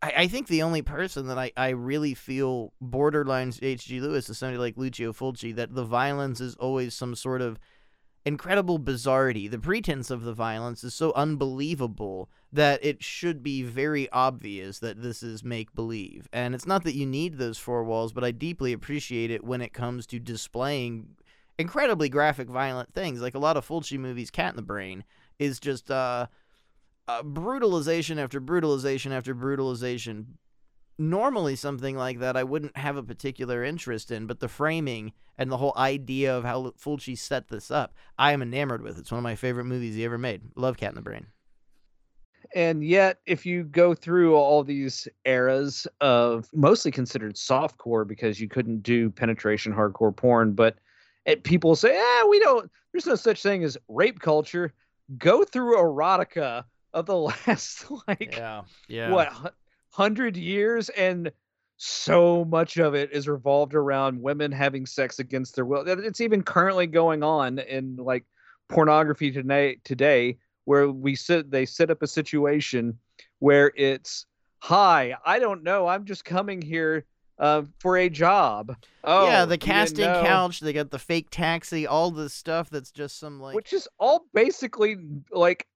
[0.00, 4.00] I, think the only person that I, I really feel borderlines H.G.
[4.00, 7.58] Lewis is somebody like Lucio Fulci, that the violence is always some sort of
[8.28, 9.50] incredible bizarrety.
[9.50, 15.02] The pretense of the violence is so unbelievable that it should be very obvious that
[15.02, 16.28] this is make believe.
[16.30, 19.62] And it's not that you need those four walls, but I deeply appreciate it when
[19.62, 21.16] it comes to displaying
[21.58, 23.22] incredibly graphic, violent things.
[23.22, 25.04] Like a lot of Fulci movies, Cat in the Brain
[25.38, 26.26] is just uh,
[27.08, 30.36] uh, brutalization after brutalization after brutalization.
[30.98, 35.50] Normally, something like that I wouldn't have a particular interest in, but the framing and
[35.50, 38.98] the whole idea of how Fulci set this up, I am enamored with.
[38.98, 40.42] It's one of my favorite movies he ever made.
[40.56, 41.28] Love Cat in the Brain.
[42.54, 48.48] And yet, if you go through all these eras of mostly considered softcore because you
[48.48, 50.78] couldn't do penetration hardcore porn, but
[51.26, 54.72] it, people say, ah, we don't, there's no such thing as rape culture.
[55.18, 59.10] Go through erotica of the last, like, Yeah, yeah.
[59.10, 59.54] what,
[59.92, 60.88] hu- 100 years?
[60.90, 61.30] And
[61.76, 65.84] so much of it is revolved around women having sex against their will.
[65.86, 68.24] It's even currently going on in like
[68.68, 72.98] pornography today, today where we sit, they set up a situation
[73.38, 74.26] where it's,
[74.58, 77.06] hi, I don't know, I'm just coming here
[77.38, 78.76] uh, for a job.
[79.04, 80.60] Oh, yeah, the casting couch.
[80.60, 81.86] They got the fake taxi.
[81.86, 83.54] All this stuff that's just some like.
[83.54, 84.96] which is all basically
[85.30, 85.66] like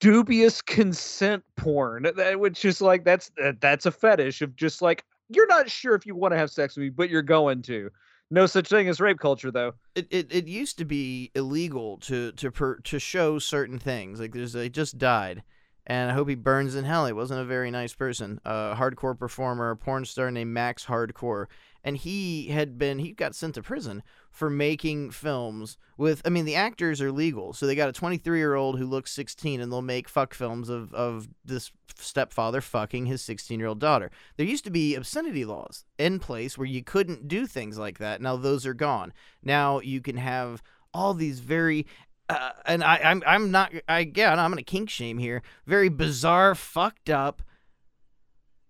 [0.00, 4.80] dubious consent porn uh, that which is like that's uh, that's a fetish of just
[4.80, 7.60] like you're not sure if you want to have sex with me but you're going
[7.62, 7.90] to
[8.30, 12.30] no such thing as rape culture though it, it, it used to be illegal to
[12.32, 14.20] to per, to show certain things.
[14.20, 15.42] Like there's a, he just died,
[15.86, 17.06] and I hope he burns in hell.
[17.06, 18.40] He wasn't a very nice person.
[18.44, 21.46] A hardcore performer, a porn star named Max Hardcore,
[21.84, 26.22] and he had been he got sent to prison for making films with.
[26.24, 29.12] I mean, the actors are legal, so they got a 23 year old who looks
[29.12, 33.80] 16, and they'll make fuck films of of this stepfather fucking his 16 year old
[33.80, 34.10] daughter.
[34.36, 38.20] There used to be obscenity laws in place where you couldn't do things like that.
[38.20, 39.12] Now those are gone.
[39.42, 40.62] Now you can have
[40.94, 41.86] all these very
[42.28, 45.42] uh, and I, I'm I'm not I yeah I'm gonna kink shame here.
[45.66, 47.42] Very bizarre, fucked up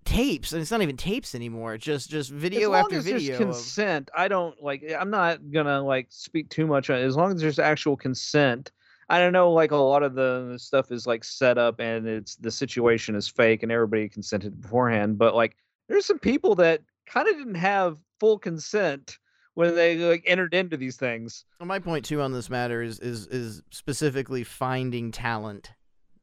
[0.08, 1.74] tapes, and it's not even tapes anymore.
[1.74, 3.34] It's just just video as long after as there's video.
[3.36, 7.02] of- consent i don't like eh, i'm not gonna like speak too much on it
[7.02, 8.72] as long as there's actual consent
[9.10, 12.06] i don't know like a lot of the the stuff is like set up and
[12.06, 15.56] it's the situation is fake and everybody consented beforehand but like
[15.88, 19.18] there's some people that kind of didn't have full consent
[19.54, 22.98] when they like entered into these things Well, my point too on this matter is
[23.00, 25.72] is is specifically finding talent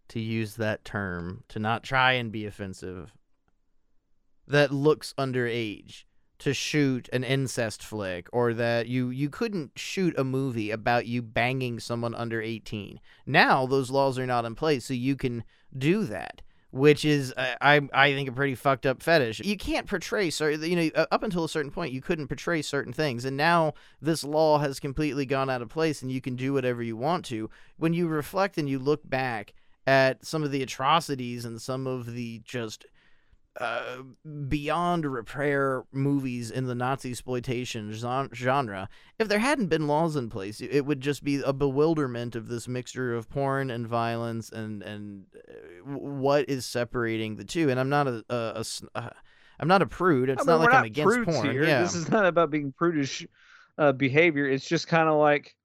[0.09, 3.11] to use that term to not try and be offensive
[4.47, 6.03] that looks underage
[6.37, 11.21] to shoot an incest flick or that you you couldn't shoot a movie about you
[11.21, 15.43] banging someone under 18 now those laws are not in place so you can
[15.77, 16.41] do that
[16.75, 19.39] which is uh, I I think a pretty fucked up fetish.
[19.39, 22.91] You can't portray certain you know up until a certain point you couldn't portray certain
[22.91, 26.51] things and now this law has completely gone out of place and you can do
[26.51, 27.49] whatever you want to.
[27.77, 29.53] When you reflect and you look back
[29.87, 32.85] at some of the atrocities and some of the just
[33.59, 33.97] uh,
[34.47, 40.59] beyond repair movies in the Nazi exploitation genre, if there hadn't been laws in place,
[40.59, 45.25] it would just be a bewilderment of this mixture of porn and violence and and
[45.35, 47.69] uh, what is separating the two.
[47.69, 49.09] And I'm not a, a, a uh,
[49.59, 50.29] I'm not a prude.
[50.29, 51.49] It's I mean, not like not I'm against porn.
[51.49, 51.63] here.
[51.63, 51.81] Yeah.
[51.81, 53.25] This is not about being prudish
[53.77, 54.47] uh, behavior.
[54.47, 55.55] It's just kind of like,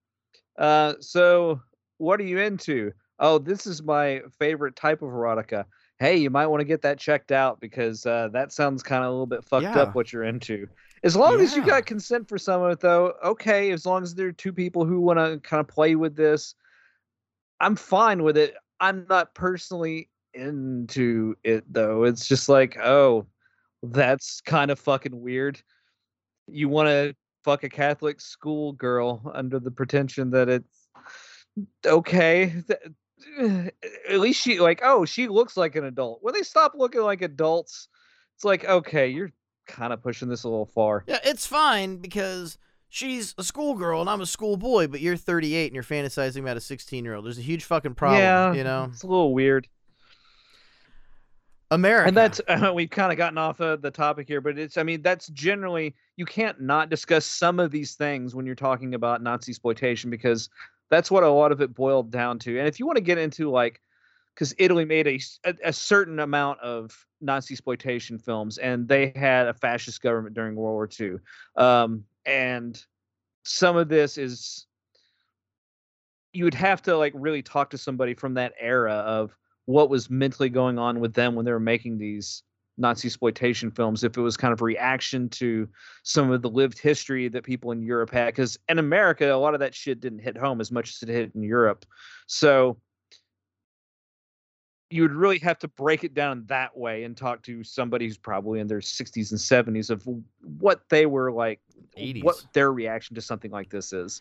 [0.59, 1.61] uh, so
[1.98, 2.92] what are you into?
[3.18, 5.64] Oh, this is my favorite type of erotica.
[6.00, 9.08] Hey, you might want to get that checked out because uh, that sounds kind of
[9.08, 9.82] a little bit fucked Yeah.
[9.82, 10.66] up what you're into.
[11.04, 13.70] As long as you got consent for some of it, though, okay.
[13.70, 16.54] As long as there are two people who want to kind of play with this,
[17.60, 18.54] I'm fine with it.
[18.80, 22.04] I'm not personally into it though.
[22.04, 23.26] It's just like, oh,
[23.82, 25.60] that's kind of fucking weird.
[26.48, 30.88] You want to fuck a Catholic school girl under the pretension that it's
[31.84, 32.62] okay.
[32.66, 32.80] th-
[34.09, 36.20] At least she like, oh, she looks like an adult.
[36.22, 37.88] When they stop looking like adults,
[38.37, 39.33] it's like, okay, you're
[39.66, 41.04] kind of pushing this a little far.
[41.06, 45.74] Yeah, it's fine because she's a schoolgirl and I'm a schoolboy, but you're 38 and
[45.74, 47.24] you're fantasizing about a 16 year old.
[47.24, 48.20] There's a huge fucking problem.
[48.20, 49.68] yeah, You know, it's a little weird.
[51.70, 52.09] America.
[52.09, 54.83] And that's uh, we've kind of gotten off of the topic here, but it's I
[54.83, 59.22] mean that's generally you can't not discuss some of these things when you're talking about
[59.22, 60.50] Nazi exploitation because
[60.90, 62.59] that's what a lot of it boiled down to.
[62.59, 63.81] And if you want to get into like
[64.35, 65.20] because Italy made a
[65.64, 70.74] a certain amount of Nazi exploitation films, and they had a fascist government during World
[70.74, 71.18] War II,
[71.57, 72.83] um, and
[73.42, 74.66] some of this is
[76.33, 80.11] you would have to like really talk to somebody from that era of what was
[80.11, 82.42] mentally going on with them when they were making these
[82.80, 84.02] Nazi exploitation films.
[84.02, 85.68] If it was kind of reaction to
[86.02, 89.54] some of the lived history that people in Europe had, because in America a lot
[89.54, 91.84] of that shit didn't hit home as much as it hit in Europe.
[92.26, 92.78] So
[94.88, 98.18] you would really have to break it down that way and talk to somebody who's
[98.18, 100.06] probably in their 60s and 70s of
[100.58, 101.60] what they were like
[101.96, 102.24] 80s.
[102.24, 104.20] what their reaction to something like this is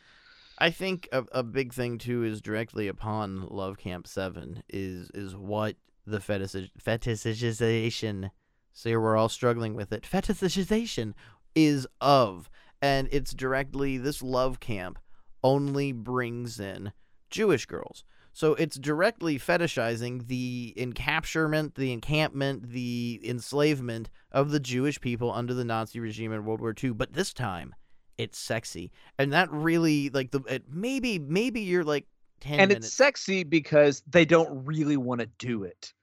[0.59, 5.35] I think a, a big thing too is directly upon Love Camp Seven is is
[5.35, 8.31] what the fetish fetishization.
[8.79, 10.03] See, we're all struggling with it.
[10.09, 11.13] Fetishization
[11.53, 12.49] is of,
[12.81, 14.99] and it's directly this love camp
[15.43, 16.93] only brings in
[17.29, 18.05] Jewish girls.
[18.31, 25.53] So it's directly fetishizing the encapturement, the encampment, the enslavement of the Jewish people under
[25.53, 26.91] the Nazi regime in World War II.
[26.91, 27.75] But this time,
[28.17, 32.05] it's sexy, and that really like the it, maybe maybe you're like
[32.39, 32.87] ten and minutes.
[32.87, 35.93] it's sexy because they don't really want to do it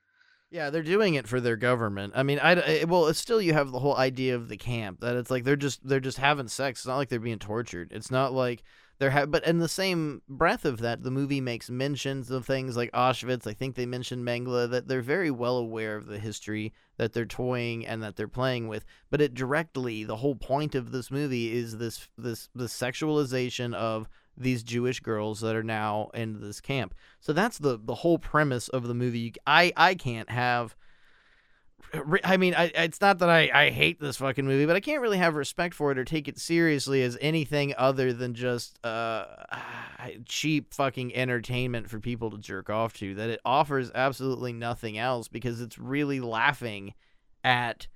[0.51, 2.13] Yeah, they're doing it for their government.
[2.17, 5.17] I mean, I well, it's still you have the whole idea of the camp that
[5.17, 6.81] it's like they're just they're just having sex.
[6.81, 7.91] It's not like they're being tortured.
[7.93, 8.63] It's not like
[8.99, 12.77] they're ha- but in the same breath of that, the movie makes mentions of things
[12.77, 13.47] like Auschwitz.
[13.47, 17.27] I think they mentioned Mengele that they're very well aware of the history that they're
[17.27, 18.85] toying and that they're playing with.
[19.11, 24.09] But it directly the whole point of this movie is this this the sexualization of
[24.37, 26.95] these Jewish girls that are now in this camp.
[27.21, 29.35] So that's the the whole premise of the movie.
[29.47, 30.77] I I can't have.
[32.25, 35.01] I mean, I, it's not that I, I hate this fucking movie, but I can't
[35.01, 39.25] really have respect for it or take it seriously as anything other than just uh,
[40.27, 43.15] cheap fucking entertainment for people to jerk off to.
[43.15, 46.95] That it offers absolutely nothing else because it's really laughing
[47.45, 47.87] at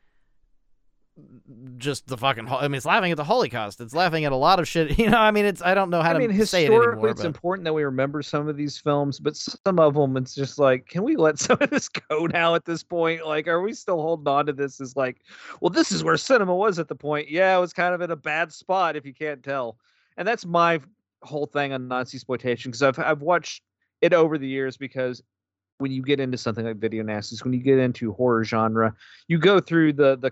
[1.78, 2.46] just the fucking.
[2.46, 3.80] hol- I mean, it's laughing at the Holocaust.
[3.80, 4.98] It's laughing at a lot of shit.
[4.98, 7.09] You know, I mean, it's I don't know how I mean, say it historically, anymore.
[7.11, 10.35] it's but- important that we remember some of these films, but some of them, it's
[10.35, 13.26] just like, can we let some of this go now at this point?
[13.26, 15.22] Like, are we still holding on to this Is like,
[15.61, 17.30] well, this is where cinema was at the point.
[17.30, 19.78] Yeah, it was kind of in a bad spot if you can't tell.
[20.16, 20.80] And that's my
[21.22, 23.62] whole thing on Nazi exploitation because I've I've watched
[24.00, 25.22] it over the years because
[25.78, 28.94] when you get into something like video nasties, when you get into horror genre,
[29.28, 30.30] you go through the the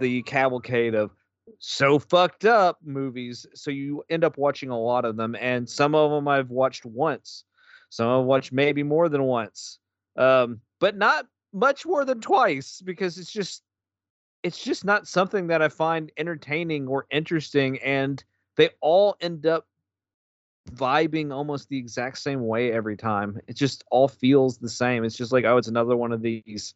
[0.00, 1.10] the cavalcade of
[1.58, 3.46] so fucked up movies.
[3.54, 6.84] So you end up watching a lot of them, and some of them I've watched
[6.84, 7.44] once,
[7.90, 9.78] some I've watched maybe more than once,
[10.16, 13.62] um, but not much more than twice because it's just
[14.42, 18.22] it's just not something that I find entertaining or interesting, and
[18.56, 19.66] they all end up
[20.72, 23.40] vibing almost the exact same way every time.
[23.46, 25.04] It just all feels the same.
[25.04, 26.74] It's just like, oh, it's another one of these.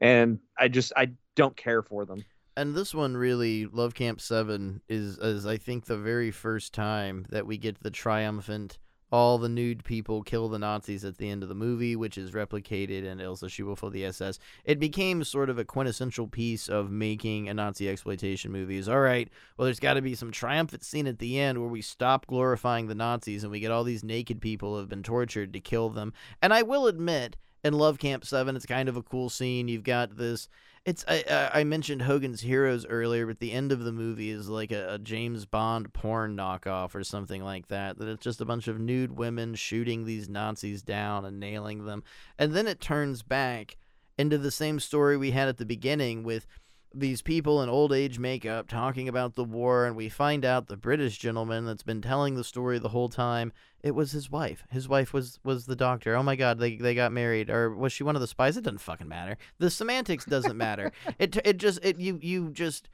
[0.00, 2.24] And I just I don't care for them.
[2.60, 7.24] And this one really, Love Camp Seven, is is I think the very first time
[7.30, 8.76] that we get the triumphant
[9.10, 12.32] all the nude people kill the Nazis at the end of the movie, which is
[12.32, 14.38] replicated in Ilsa She-Wolf of the SS.
[14.66, 18.76] It became sort of a quintessential piece of making a Nazi exploitation movie.
[18.76, 19.30] Is all right.
[19.56, 22.88] Well, there's got to be some triumphant scene at the end where we stop glorifying
[22.88, 25.88] the Nazis and we get all these naked people who have been tortured to kill
[25.88, 26.12] them.
[26.42, 29.68] And I will admit, in Love Camp Seven, it's kind of a cool scene.
[29.68, 30.48] You've got this
[30.84, 34.48] it's I, I I mentioned Hogan's Heroes earlier, but the end of the movie is
[34.48, 37.98] like a, a James Bond porn knockoff or something like that.
[37.98, 42.02] That it's just a bunch of nude women shooting these Nazis down and nailing them,
[42.38, 43.76] and then it turns back
[44.16, 46.46] into the same story we had at the beginning with
[46.92, 50.76] these people in old age makeup talking about the war, and we find out the
[50.76, 53.52] British gentleman that's been telling the story the whole time.
[53.82, 54.64] It was his wife.
[54.70, 56.14] His wife was was the doctor.
[56.16, 58.56] Oh my God, they they got married, or was she one of the spies?
[58.56, 59.38] It doesn't fucking matter.
[59.58, 60.92] The semantics doesn't matter.
[61.18, 62.88] it it just it you you just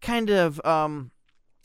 [0.00, 1.10] kind of um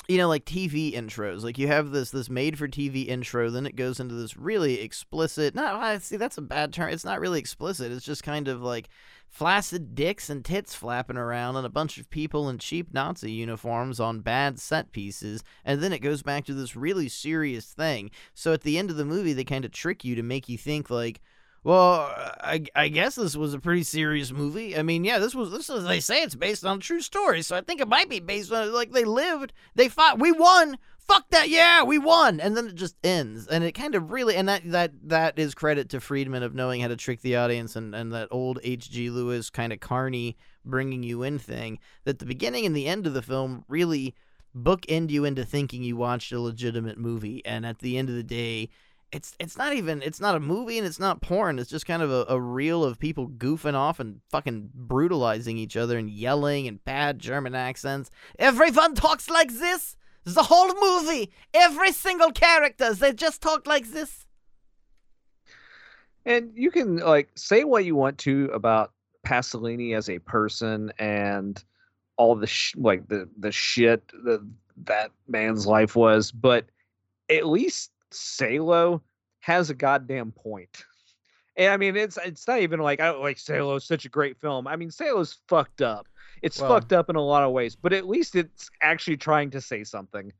[0.09, 1.43] you know like tv intros.
[1.43, 4.81] Like you have this this made for tv intro then it goes into this really
[4.81, 8.47] explicit not I see that's a bad term it's not really explicit it's just kind
[8.47, 8.89] of like
[9.27, 13.99] flaccid dicks and tits flapping around and a bunch of people in cheap nazi uniforms
[13.99, 18.09] on bad set pieces and then it goes back to this really serious thing.
[18.33, 20.57] So at the end of the movie they kind of trick you to make you
[20.57, 21.21] think like
[21.63, 24.77] well, I, I guess this was a pretty serious movie.
[24.77, 27.41] I mean, yeah, this was this is they say it's based on a true story,
[27.41, 30.77] so I think it might be based on like they lived, they fought, we won.
[30.99, 34.35] Fuck that, yeah, we won, and then it just ends, and it kind of really,
[34.35, 37.75] and that that that is credit to Friedman of knowing how to trick the audience,
[37.75, 39.09] and and that old H.G.
[39.09, 41.79] Lewis kind of carny bringing you in thing.
[42.03, 44.13] That the beginning and the end of the film really
[44.55, 48.23] bookend you into thinking you watched a legitimate movie, and at the end of the
[48.23, 48.69] day
[49.11, 51.59] it's it's not even it's not a movie and it's not porn.
[51.59, 55.75] It's just kind of a, a reel of people goofing off and fucking brutalizing each
[55.75, 58.11] other and yelling and bad German accents.
[58.37, 59.95] Everyone talks like this.
[60.25, 64.27] The whole movie, every single character, they just talk like this.
[66.25, 68.91] And you can like say what you want to about
[69.25, 71.63] Pasolini as a person and
[72.17, 74.47] all the sh- like the the shit that
[74.83, 76.65] that man's life was, but
[77.29, 79.01] at least Salo
[79.39, 80.83] has a goddamn point.
[81.57, 84.39] And I mean, it's it's not even like I don't like Salo's such a great
[84.39, 84.67] film.
[84.67, 86.07] I mean, Salo's fucked up.
[86.41, 89.51] It's well, fucked up in a lot of ways, but at least it's actually trying
[89.51, 90.31] to say something.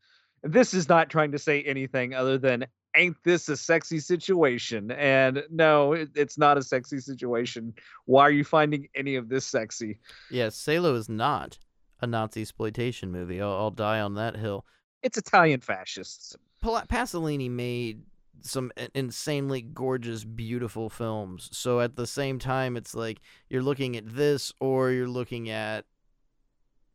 [0.44, 4.92] This is not trying to say anything other than ain't this a sexy situation?
[4.92, 7.74] And no, it, it's not a sexy situation.
[8.06, 10.00] Why are you finding any of this sexy?
[10.32, 11.58] Yes, Salo is not
[12.02, 13.42] a Nazi exploitation movie.
[13.42, 14.66] I'll, I'll die on that hill.
[15.04, 16.36] It's Italian fascists.
[16.62, 18.04] Pasolini made
[18.42, 21.50] some insanely gorgeous, beautiful films.
[21.52, 25.86] So at the same time, it's like you're looking at this or you're looking at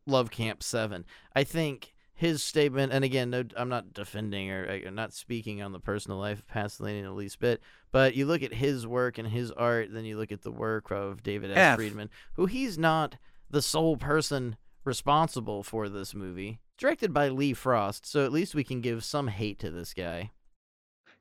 [0.07, 1.05] Love Camp 7.
[1.35, 5.61] I think his statement, and again, no, I'm not defending or I'm uh, not speaking
[5.61, 7.61] on the personal life of Pasolini in the least bit,
[7.91, 10.91] but you look at his work and his art, then you look at the work
[10.91, 11.57] of David S.
[11.57, 11.77] F.
[11.77, 13.17] Friedman, who he's not
[13.51, 16.61] the sole person responsible for this movie.
[16.77, 20.33] Directed by Lee Frost, so at least we can give some hate to this guy.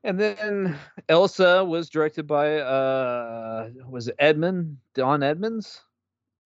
[0.02, 0.76] And then
[1.08, 5.80] Ilsa was directed by uh was it Edmund Don Edmonds?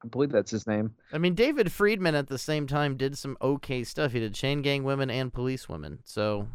[0.04, 0.94] I believe that's his name.
[1.12, 4.12] I mean, David Friedman at the same time did some okay stuff.
[4.12, 6.46] He did Chain Gang Women and Police Women, so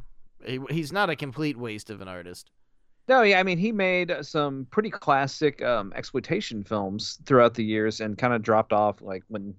[0.45, 2.51] he, he's not a complete waste of an artist.
[3.09, 7.99] No, yeah, I mean, he made some pretty classic um, exploitation films throughout the years,
[7.99, 9.53] and kind of dropped off like when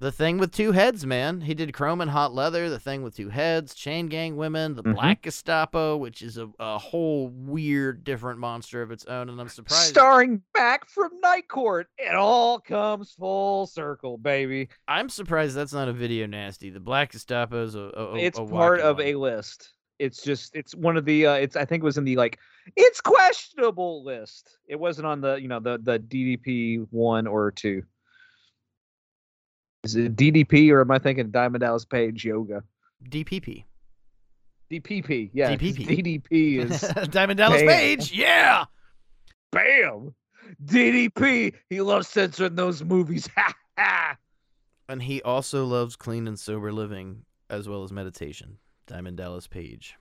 [0.00, 1.40] the thing with two heads, man.
[1.40, 4.82] He did Chrome and Hot Leather, The Thing with Two Heads, Chain Gang Women, The
[4.82, 4.92] mm-hmm.
[4.92, 9.28] Black Gestapo, which is a, a whole weird, different monster of its own.
[9.28, 9.88] And I'm surprised.
[9.88, 11.88] Starring Mac from Night Court.
[11.98, 14.68] It all comes full circle, baby.
[14.86, 16.70] I'm surprised that's not a video nasty.
[16.70, 17.90] The Black Gestapo is a.
[17.96, 19.06] a it's a part of one.
[19.06, 19.72] a list.
[19.98, 22.38] It's just, it's one of the, uh, it's, I think it was in the like,
[22.76, 24.58] it's questionable list.
[24.68, 27.82] It wasn't on the, you know, the, the DDP one or two.
[29.84, 32.62] Is it DDP or am I thinking Diamond Dallas Page Yoga?
[33.08, 33.64] DPP.
[34.70, 35.56] DPP, yeah.
[35.56, 36.22] DPP.
[36.28, 37.68] DDP is Diamond Dallas bam.
[37.68, 38.64] Page, yeah.
[39.50, 40.14] Bam.
[40.64, 41.54] DDP.
[41.70, 43.28] He loves censoring those movies.
[43.36, 44.16] Ha ha.
[44.88, 48.58] And he also loves clean and sober living as well as meditation.
[48.88, 49.96] Diamond Dallas Page.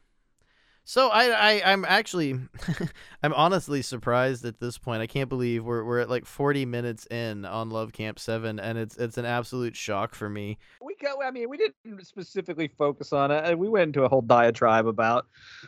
[0.89, 2.39] So I, I I'm actually
[3.23, 5.01] I'm honestly surprised at this point.
[5.01, 8.77] I can't believe we're we're at like 40 minutes in on Love Camp 7 and
[8.77, 10.57] it's it's an absolute shock for me.
[10.81, 13.59] We go I mean, we didn't specifically focus on it.
[13.59, 15.27] We went into a whole diatribe about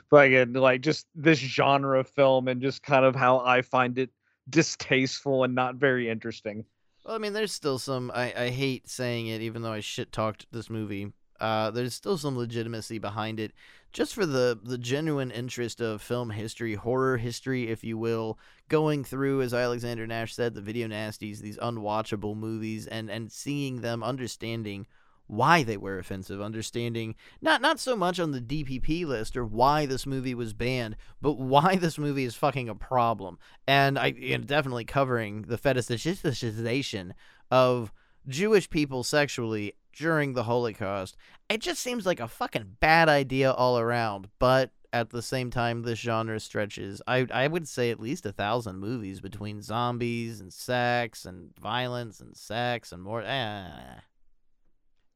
[0.10, 4.12] fucking like just this genre of film and just kind of how I find it
[4.50, 6.64] distasteful and not very interesting.
[7.04, 10.14] Well, I mean, there's still some I I hate saying it even though I shit
[10.14, 11.12] talked this movie.
[11.40, 13.54] Uh, there's still some legitimacy behind it
[13.92, 18.38] just for the the genuine interest of film history, horror history, if you will,
[18.68, 23.82] going through, as Alexander Nash said, the video nasties, these unwatchable movies, and and seeing
[23.82, 24.86] them, understanding
[25.28, 29.86] why they were offensive, understanding not not so much on the DPP list or why
[29.86, 33.38] this movie was banned, but why this movie is fucking a problem,
[33.68, 37.12] and I am definitely covering the fetishization
[37.52, 37.92] of
[38.28, 41.18] Jewish people sexually during the Holocaust.
[41.50, 45.84] It just seems like a fucking bad idea all around, but at the same time
[45.84, 50.52] this genre stretches I I would say at least a thousand movies between zombies and
[50.52, 53.70] sex and violence and sex and more eh.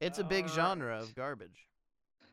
[0.00, 1.66] It's a big genre of garbage.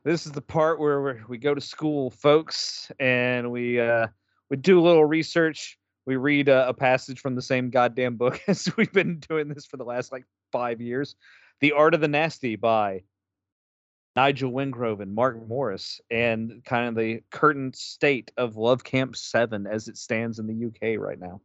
[0.03, 4.07] This is the part where we we go to school, folks, and we uh,
[4.49, 5.77] we do a little research.
[6.05, 9.65] We read uh, a passage from the same goddamn book as we've been doing this
[9.65, 11.15] for the last like five years.
[11.61, 13.03] The Art of the Nasty by
[14.15, 19.67] Nigel Wingrove and Marc Morris, and kind of the current state of Love Camp 7
[19.67, 21.39] as it stands in the UK right now.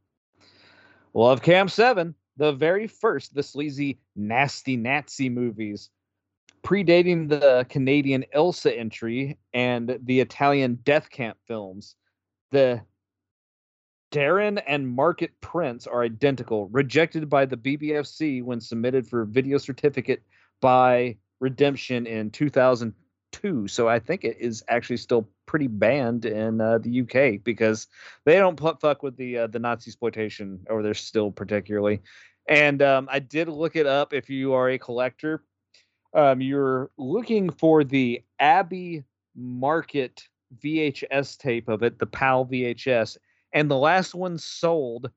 [1.12, 5.90] Love Camp 7, the very first, the sleazy, nasty Nazi movies,
[6.64, 11.94] predating the Canadian Ilsa entry and the Italian Death Camp films.
[12.50, 12.80] The
[14.12, 20.22] Derann and Market prints are identical, rejected by the BBFC when submitted for video certificate
[20.61, 23.68] by Redemption in 2002.
[23.68, 27.88] So I think it is actually still pretty banned in uh, the UK because
[28.24, 32.00] they don't fuck with the uh, the Nazi exploitation over there still particularly.
[32.48, 34.12] And um, I did look it up.
[34.12, 35.42] If you are a collector,
[36.14, 39.04] um, you're looking for the Abbey
[39.34, 40.22] Market
[40.62, 43.18] VHS tape of it, the PAL VHS,
[43.53, 45.11] and the last one sold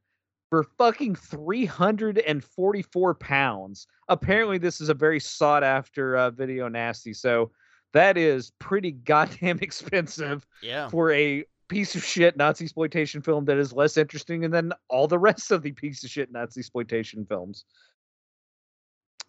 [0.50, 3.88] for fucking 344 pounds.
[4.08, 7.14] Apparently, this is a very sought after uh, video nasty.
[7.14, 7.52] So
[7.94, 10.90] that is pretty goddamn expensive Yeah.
[10.90, 15.20] for a piece of shit Nazi exploitation film that is less interesting than all the
[15.20, 17.66] rest of the piece of shit Nazi exploitation films.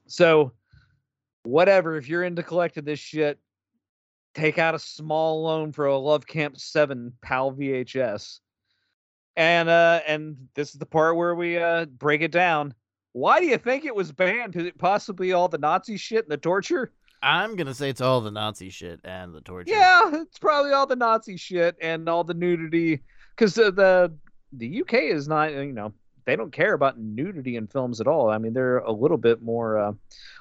[0.06, 0.52] So,
[1.44, 3.38] whatever, if you're into collecting this shit,
[4.34, 8.40] take out a small loan for a Love Camp 7 PAL VHS.
[9.36, 12.74] And uh and this is the part where we uh break it down.
[13.12, 14.52] Why do you think it was banned?
[14.52, 16.92] Could it possibly all the Nazi shit and the torture?
[17.22, 19.70] I'm gonna say it's all the Nazi shit and the torture.
[19.70, 23.00] Yeah, it's probably all the Nazi shit and all the nudity,
[23.36, 24.12] because the, the
[24.52, 25.92] the UK is not, you know,
[26.24, 28.30] they don't care about nudity in films at all.
[28.30, 29.92] I mean, they're a little bit more uh,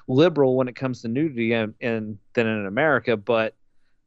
[0.08, 3.54] liberal when it comes to nudity in, in than in America, but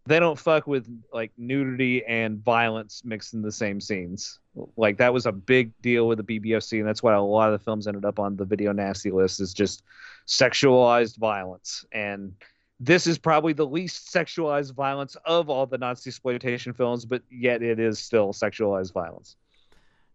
[0.06, 4.40] they don't fuck with like nudity and violence mixed in the same scenes.
[4.76, 7.60] Like that was a big deal with the BBFC, and that's why a lot of
[7.60, 9.40] the films ended up on the video nasty list.
[9.40, 9.84] Is just
[10.28, 12.34] sexualized violence and
[12.80, 17.62] this is probably the least sexualized violence of all the Nazi exploitation films, but yet
[17.62, 19.38] it is still sexualized violence.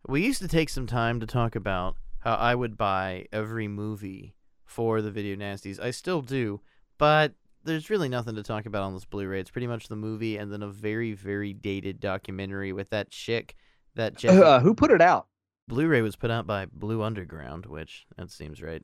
[0.06, 4.34] We used to take some time to talk about how I would buy every movie
[4.64, 5.80] for the video nasties.
[5.80, 6.60] I still do,
[6.98, 7.32] but
[7.64, 9.40] there's really nothing to talk about on this Blu-ray.
[9.40, 13.56] It's pretty much the movie and then a very, very dated documentary with that chick
[13.94, 15.26] that Jesse Uh, who put it out?
[15.68, 18.82] Blu-ray was put out by Blue Underground, which that seems right.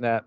[0.00, 0.24] That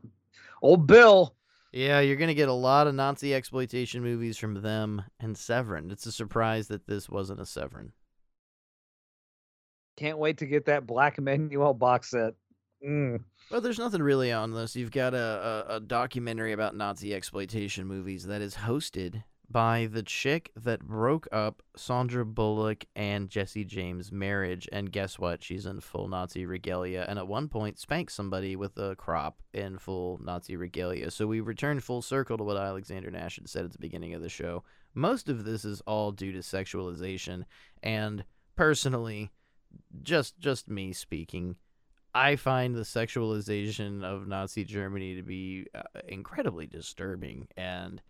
[0.61, 1.35] old Bill.
[1.71, 5.91] Yeah, you're gonna get a lot of Nazi exploitation movies from them and Severin.
[5.91, 7.91] It's a surprise that this wasn't a Severin.
[9.95, 12.33] Can't wait to get that Black Emanuelle box set.
[12.87, 13.23] Mm.
[13.51, 14.75] Well, there's nothing really on this.
[14.75, 20.03] You've got a, a, a documentary about Nazi exploitation movies that is hosted by the
[20.03, 24.67] chick that broke up Sandra Bullock and Jesse James' marriage.
[24.71, 25.43] And guess what?
[25.43, 29.77] She's in full Nazi regalia and at one point spanked somebody with a crop in
[29.77, 31.11] full Nazi regalia.
[31.11, 34.21] So we return full circle to what Alexander Nash had said at the beginning of
[34.21, 34.63] the show.
[34.93, 37.43] Most of this is all due to sexualization.
[37.81, 38.25] And
[38.55, 39.31] personally,
[40.03, 41.55] just just me speaking,
[42.17, 48.01] I find the sexualization of Nazi Germany to be uh, incredibly disturbing, and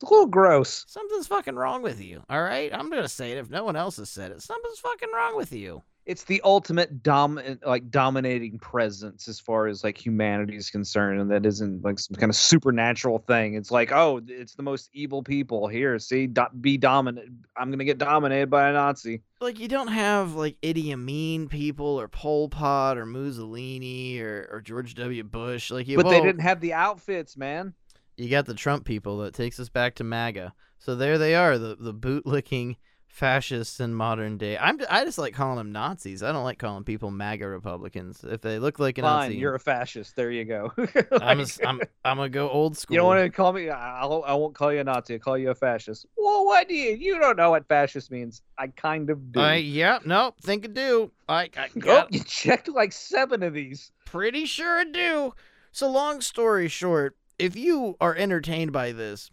[0.00, 0.84] It's a little gross.
[0.86, 2.22] something's fucking wrong with you.
[2.30, 4.42] All right, I'm gonna say it if no one else has said it.
[4.42, 5.82] Something's fucking wrong with you.
[6.06, 11.28] It's the ultimate dom like dominating presence as far as like humanity is concerned, and
[11.32, 13.54] that isn't like some kind of supernatural thing.
[13.54, 15.98] It's like, oh, it's the most evil people here.
[15.98, 17.30] See, do- be dominant.
[17.56, 19.22] I'm gonna get dominated by a Nazi.
[19.40, 24.60] Like you don't have like Idi Amin people or Pol Pot or Mussolini or, or
[24.60, 25.24] George W.
[25.24, 25.72] Bush.
[25.72, 27.74] Like you, But they didn't have the outfits, man.
[28.16, 30.54] you got the Trump people that takes us back to MAGA.
[30.78, 32.76] So there they are, the the bootlicking
[33.16, 34.58] fascists in modern day.
[34.58, 36.22] I'm I just like calling them Nazis.
[36.22, 38.22] I don't like calling people MAGA Republicans.
[38.22, 40.14] If they look like a Fine, Nazi, you're a fascist.
[40.16, 40.70] There you go.
[41.12, 42.94] I'm, a, Like, I'm I'm gonna go old school.
[42.94, 43.70] you don't want to call me.
[43.70, 45.14] I I'll, I won't call you a Nazi.
[45.14, 46.04] I'll call you a fascist.
[46.16, 46.94] Well, what do you?
[46.94, 48.42] You don't know what fascist means.
[48.58, 49.40] I kind of do.
[49.40, 51.10] I yeah no think I do.
[51.26, 53.92] I, I oh, you checked like seven of these.
[54.04, 55.32] pretty sure I do.
[55.72, 59.30] So long story short, if you are entertained by this,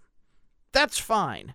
[0.72, 1.54] that's fine.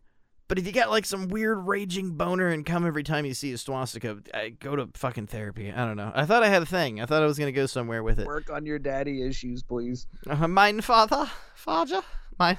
[0.49, 3.53] But if you got like some weird raging boner and come every time you see
[3.53, 5.70] a swastika, I go to fucking therapy.
[5.70, 6.11] I don't know.
[6.14, 7.03] I thought I had a thing.
[7.03, 8.26] I thought I was gonna go somewhere with it.
[8.26, 10.07] Work on your daddy issues, please.
[10.26, 12.03] Uh, mein Vater, Vater,
[12.38, 12.57] mein,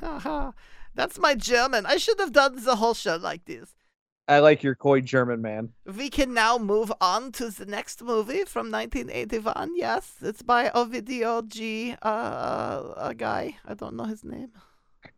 [0.94, 1.88] that's my German.
[1.88, 3.74] I should have done the whole show like this.
[4.28, 5.70] I like your coy German man.
[5.86, 9.72] We can now move on to the next movie from 1981.
[9.76, 11.96] Yes, it's by Ovidio G.
[12.04, 13.58] Uh, a guy.
[13.66, 14.52] I don't know his name.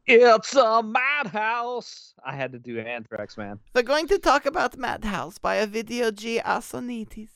[0.06, 2.14] It's a madhouse.
[2.26, 3.60] I had to do Anthrax, man.
[3.74, 6.40] We're going to talk about Madhouse by Ovidio G.
[6.44, 7.30] Assonitis.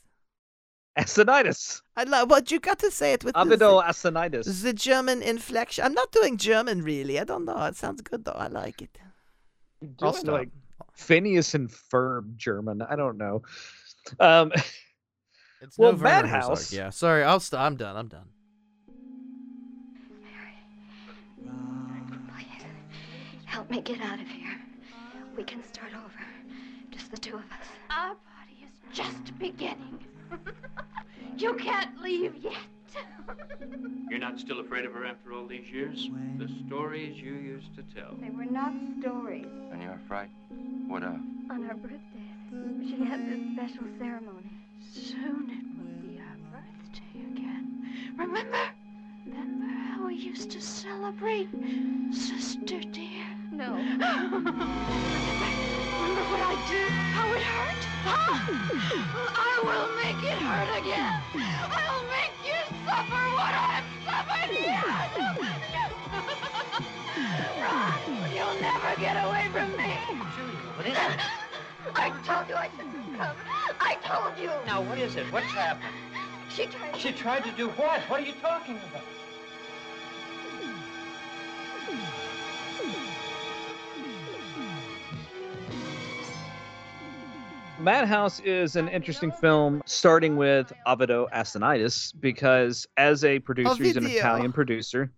[0.98, 1.82] Assonitis.
[1.98, 4.62] I love what you got to say it with the, Avido Assonitis.
[4.62, 5.84] the German inflection.
[5.86, 7.20] I'm not doing German really.
[7.20, 7.64] I don't know.
[7.66, 8.32] It sounds good though.
[8.32, 8.98] I like it.
[10.02, 10.34] I'll Doing, stop.
[10.34, 10.50] like
[10.94, 12.82] Phineas and Ferb German.
[12.82, 13.42] I don't know.
[14.20, 14.52] Um,
[15.62, 17.24] It's Well, no Madhouse- Yeah, sorry.
[17.24, 17.62] I'll stop.
[17.62, 17.96] I'm done.
[17.98, 18.28] I'm done.
[23.56, 24.60] Help me get out of here.
[25.38, 26.26] We can start over.
[26.92, 27.68] Just the two of us.
[27.90, 30.00] Our party is just beginning.
[31.38, 32.58] you can't leave yet.
[34.10, 36.10] You're not still afraid of her after all these years?
[36.38, 38.18] The stories you used to tell.
[38.20, 39.48] They were not stories.
[39.72, 40.90] And you're frightened?
[40.90, 41.14] What of?
[41.50, 44.52] On her birthday, she had this special ceremony.
[44.92, 48.16] Soon it will be our birthday again.
[48.18, 48.58] Remember?
[49.26, 51.48] Remember how we used to celebrate,
[52.12, 53.05] sister dear?
[53.56, 53.72] No.
[53.78, 56.92] Remember, remember what I did?
[57.16, 57.84] How it hurt?
[58.04, 58.36] Huh?
[59.32, 61.24] I will make it hurt again.
[61.72, 64.84] I'll make you suffer what I've suffered here.
[67.64, 67.96] Run!
[68.36, 69.96] You'll never get away from me.
[70.36, 71.20] Julia, what is it?
[71.96, 73.38] I told you I shouldn't come.
[73.80, 74.52] I told you.
[74.66, 75.32] Now, what is it?
[75.32, 75.96] What's happened?
[76.50, 78.02] She tried She tried to do what?
[78.10, 79.04] What are you talking about?
[87.86, 94.08] Madhouse is an interesting film, starting with Avido Assonitis, because as a producer, he's an
[94.08, 95.12] Italian producer.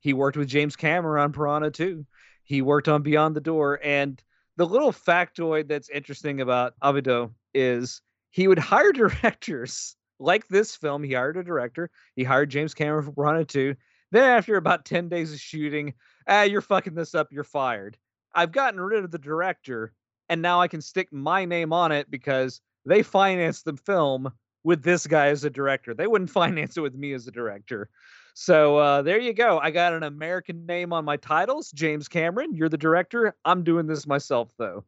[0.00, 2.04] He worked with James Cameron on Piranha 2.
[2.44, 3.80] He worked on Beyond the Door.
[3.82, 4.22] And
[4.58, 11.02] the little factoid that's interesting about Avido is he would hire directors like this film.
[11.02, 11.88] He hired a director.
[12.16, 13.74] He hired James Cameron for Piranha 2.
[14.10, 15.94] Then, after about 10 days of shooting,
[16.28, 17.28] ah, you're fucking this up.
[17.30, 17.96] You're fired.
[18.34, 19.94] I've gotten rid of the director
[20.32, 24.32] and now I can stick my name on it because they financed the film
[24.64, 25.92] with this guy as a director.
[25.92, 27.90] They wouldn't finance it with me as a director.
[28.32, 29.58] So uh, there you go.
[29.58, 31.70] I got an American name on my titles.
[31.70, 33.36] James Cameron, you're the director.
[33.44, 34.86] I'm doing this myself though.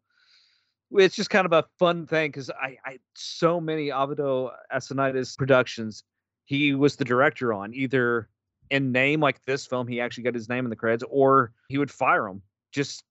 [0.90, 6.04] It's just kind of a fun thing because I, I so many Avido Assonitis productions,
[6.46, 8.30] he was the director on either
[8.70, 11.76] in name like this film, he actually got his name in the credits, or he
[11.76, 12.40] would fire him
[12.72, 13.04] just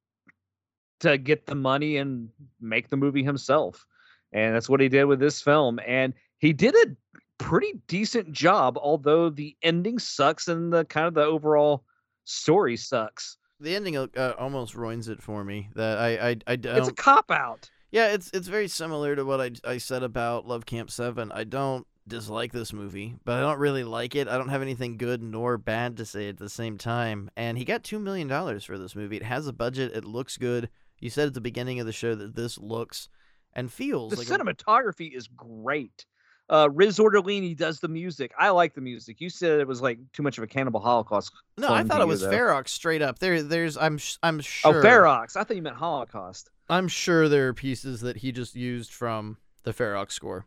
[1.04, 2.30] to get the money and
[2.60, 3.86] make the movie himself.
[4.32, 5.80] And that's what he did with this film.
[5.86, 6.96] And he did a
[7.38, 11.84] pretty decent job, although the ending sucks and the kind of the overall
[12.26, 13.38] story sucks.
[13.60, 15.70] The ending uh, uh, almost ruins it for me.
[15.76, 16.78] That I I, I don't.
[16.78, 17.70] It's a cop out.
[17.92, 21.32] Yeah, it's it's very similar to what I, I said about Love Camp 7.
[21.32, 24.28] I don't dislike this movie, but I don't really like it.
[24.28, 27.30] I don't have anything good nor bad to say at the same time.
[27.38, 28.28] And he got $2 million
[28.60, 29.18] for this movie.
[29.18, 30.70] It has a budget, it looks good.
[31.00, 33.10] You said at the beginning of the show that this looks
[33.54, 36.06] and feels The like a- cinematography is great.
[36.50, 38.32] Uh, Riz Ortolani does the music.
[38.38, 39.22] I like the music.
[39.22, 41.32] You said it was like too much of a Cannibal Holocaust.
[41.58, 42.30] No, I thought it was though.
[42.32, 43.20] Ferox straight up.
[43.20, 44.70] There there's I'm sh- I'm sure.
[44.70, 45.38] Oh, sure Ferox.
[45.38, 46.50] I thought you meant Holocaust.
[46.70, 50.46] I'm sure there are pieces that he just used from the Ferox score.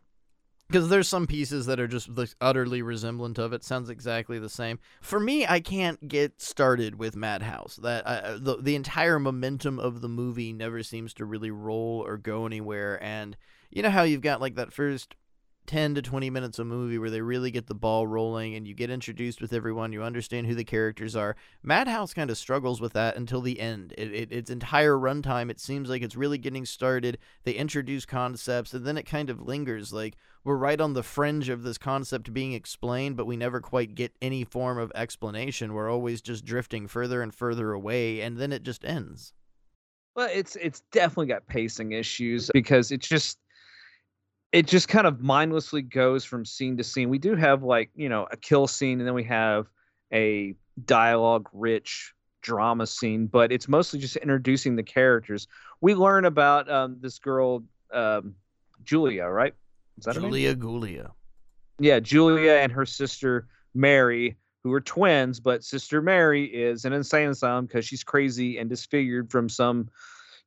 [0.67, 3.63] Because there's some pieces that are just like, utterly resemblant of it.
[3.63, 4.79] Sounds exactly the same.
[5.01, 7.77] For me, I can't get started with Madhouse.
[7.77, 12.17] That uh, the the entire momentum of the movie never seems to really roll or
[12.17, 13.01] go anywhere.
[13.01, 13.37] And
[13.69, 15.15] you know how you've got like that first
[15.67, 18.73] 10 to 20 minutes of movie where they really get the ball rolling and you
[18.73, 21.35] get introduced with everyone, you understand who the characters are.
[21.61, 23.93] Madhouse kind of struggles with that until the end.
[23.97, 27.17] It, it, its entire runtime, it seems like it's really getting started.
[27.43, 29.93] They introduce concepts and then it kind of lingers.
[29.93, 33.95] Like we're right on the fringe of this concept being explained, but we never quite
[33.95, 35.73] get any form of explanation.
[35.73, 39.33] We're always just drifting further and further away, and then it just ends.
[40.15, 43.37] Well, it's it's definitely got pacing issues because it's just
[44.51, 47.09] it just kind of mindlessly goes from scene to scene.
[47.09, 49.67] We do have like, you know, a kill scene and then we have
[50.13, 55.47] a dialogue rich drama scene, but it's mostly just introducing the characters.
[55.81, 58.35] We learn about um, this girl um,
[58.83, 59.53] Julia, right?
[59.97, 60.15] Is that?
[60.15, 61.11] Julia Gulia.
[61.79, 67.29] yeah, Julia and her sister Mary, who are twins, but sister Mary is an insane
[67.29, 69.89] asylum because she's crazy and disfigured from some,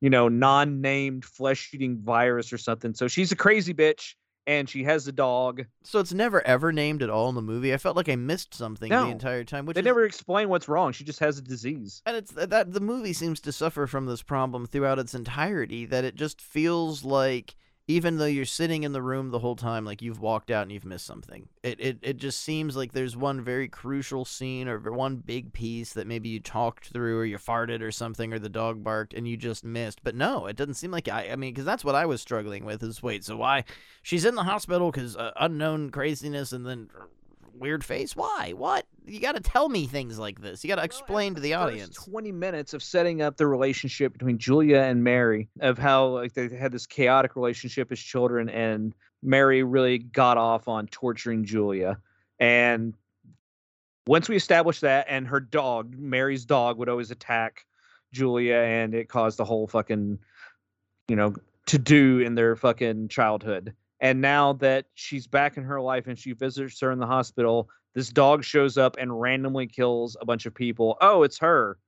[0.00, 2.94] you know, non-named flesh-eating virus or something.
[2.94, 4.14] So she's a crazy bitch,
[4.46, 5.64] and she has a dog.
[5.84, 7.72] So it's never ever named at all in the movie.
[7.74, 9.04] I felt like I missed something No.
[9.04, 9.66] the entire time.
[9.66, 10.92] Which They is, never explain what's wrong.
[10.92, 12.02] She just has a disease.
[12.06, 15.84] and it's uh, that the movie seems to suffer from this problem throughout its entirety.
[15.86, 17.54] That it just feels like
[17.90, 20.70] even though you're sitting in the room the whole time, like you've walked out and
[20.70, 21.48] you've missed something.
[21.62, 25.92] It it it just seems like there's one very crucial scene or one big piece
[25.94, 29.26] that maybe you talked through or you farted or something or the dog barked and
[29.26, 30.04] you just missed.
[30.04, 31.30] But no, it doesn't seem like I.
[31.30, 32.82] I mean, because that's what I was struggling with.
[32.82, 33.64] Is wait, so why
[34.02, 36.90] she's in the hospital because uh, unknown craziness and then
[37.54, 38.14] weird face?
[38.16, 38.54] Why?
[38.56, 38.86] What?
[39.06, 40.62] You got to tell me things like this.
[40.62, 41.94] You got to explain to the First audience.
[41.96, 46.48] 20 minutes of setting up the relationship between Julia and Mary, of how like they
[46.48, 51.98] had this chaotic relationship as children, and Mary really got off on torturing Julia.
[52.38, 52.94] And
[54.06, 57.66] once we established that, and her dog, Mary's dog, would always attack
[58.12, 60.18] Julia, and it caused the whole fucking,
[61.08, 61.34] you know,
[61.66, 63.74] to do in their fucking childhood.
[64.00, 67.68] And now that she's back in her life and she visits her in the hospital,
[67.94, 70.96] this dog shows up and randomly kills a bunch of people.
[71.00, 71.78] Oh, it's her.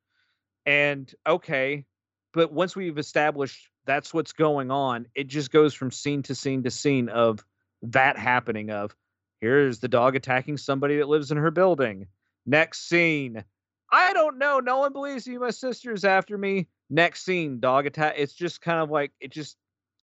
[0.67, 1.85] And okay,
[2.33, 6.63] but once we've established that's what's going on, it just goes from scene to scene
[6.63, 7.45] to scene of
[7.83, 8.95] that happening of
[9.41, 12.07] here's the dog attacking somebody that lives in her building.
[12.47, 13.43] Next scene.
[13.91, 14.61] I don't know.
[14.61, 15.39] No one believes me.
[15.39, 16.69] My sister's after me.
[16.89, 18.15] Next scene, dog attack.
[18.17, 19.57] It's just kind of like it just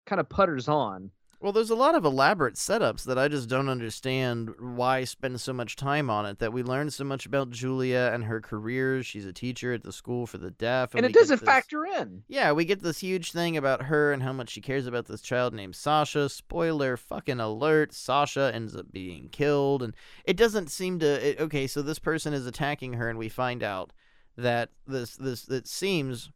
[0.07, 1.11] kind of putters on.
[1.41, 5.53] Well, there's a lot of elaborate setups that I just don't understand why spend so
[5.53, 6.41] much time on it.
[6.41, 9.05] That we learn so much about Julia and her career.
[9.05, 11.87] She's a teacher at the school for the deaf, And we it doesn't this- factor
[11.87, 12.25] in.
[12.27, 15.21] Yeah, we get this huge thing about her and how much she cares about this
[15.23, 16.29] child named Sasha.
[16.29, 21.69] Spoiler fucking alert, Sasha ends up being killed and it doesn't seem to it, okay,
[21.69, 23.93] so this person is attacking her and we find out
[24.37, 26.31] that this this it seems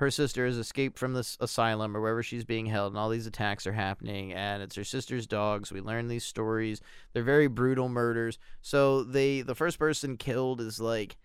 [0.00, 3.26] her sister has escaped from this asylum or wherever she's being held and all these
[3.26, 5.70] attacks are happening and it's her sister's dogs.
[5.70, 6.80] We learn these stories.
[7.12, 8.38] They're very brutal murders.
[8.62, 11.18] So they the first person killed is like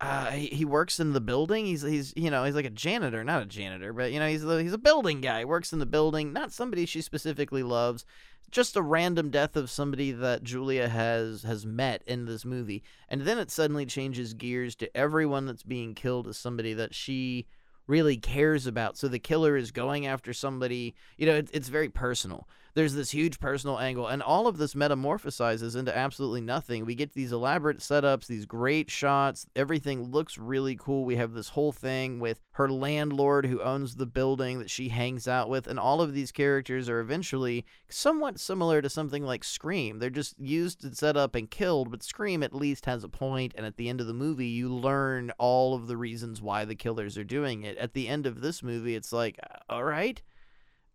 [0.00, 1.66] uh, he, he works in the building.
[1.66, 4.42] He's he's you know he's like a janitor, not a janitor, but you know he's
[4.42, 5.44] he's a building guy.
[5.44, 8.06] Works in the building, not somebody she specifically loves.
[8.50, 13.20] Just a random death of somebody that Julia has has met in this movie, and
[13.22, 17.46] then it suddenly changes gears to everyone that's being killed is somebody that she
[17.88, 18.96] really cares about.
[18.96, 20.94] So the killer is going after somebody.
[21.16, 22.46] You know, it, it's very personal.
[22.74, 26.84] There's this huge personal angle, and all of this metamorphosizes into absolutely nothing.
[26.84, 29.46] We get these elaborate setups, these great shots.
[29.56, 31.04] Everything looks really cool.
[31.04, 35.26] We have this whole thing with her landlord who owns the building that she hangs
[35.26, 39.98] out with, and all of these characters are eventually somewhat similar to something like Scream.
[39.98, 43.54] They're just used and set up and killed, but Scream at least has a point,
[43.56, 46.74] and at the end of the movie, you learn all of the reasons why the
[46.74, 47.76] killers are doing it.
[47.78, 50.20] At the end of this movie, it's like, uh, all right.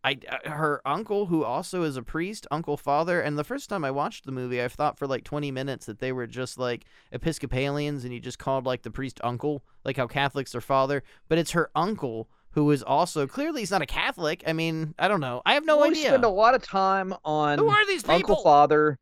[0.03, 3.85] I uh, her uncle who also is a priest, uncle father, and the first time
[3.85, 6.85] I watched the movie, I thought for like 20 minutes that they were just like
[7.11, 11.37] Episcopalians and you just called like the priest uncle, like how Catholics are father, but
[11.37, 14.43] it's her uncle who is also clearly he's not a Catholic.
[14.45, 15.41] I mean, I don't know.
[15.45, 16.03] I have no we idea.
[16.03, 18.15] We spend a lot of time on Who are these people?
[18.15, 18.43] Uncle?
[18.43, 18.99] Father,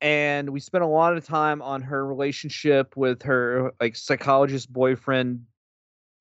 [0.00, 5.44] and we spent a lot of time on her relationship with her like psychologist boyfriend,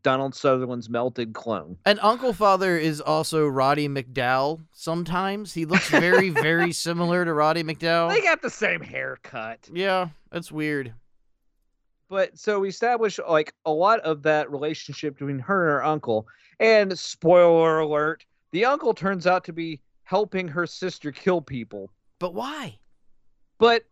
[0.04, 1.78] Donald Sutherland's melted clone.
[1.86, 4.62] And Uncle Father is also Roddy McDowall.
[4.72, 8.10] Sometimes he looks very, very similar to Roddy McDowall.
[8.10, 9.70] They got the same haircut.
[9.72, 10.94] Yeah, that's weird.
[12.10, 16.28] But so we established like a lot of that relationship between her and her uncle.
[16.60, 21.92] And spoiler alert, the uncle turns out to be helping her sister kill people.
[22.20, 22.80] But why?
[23.58, 23.84] But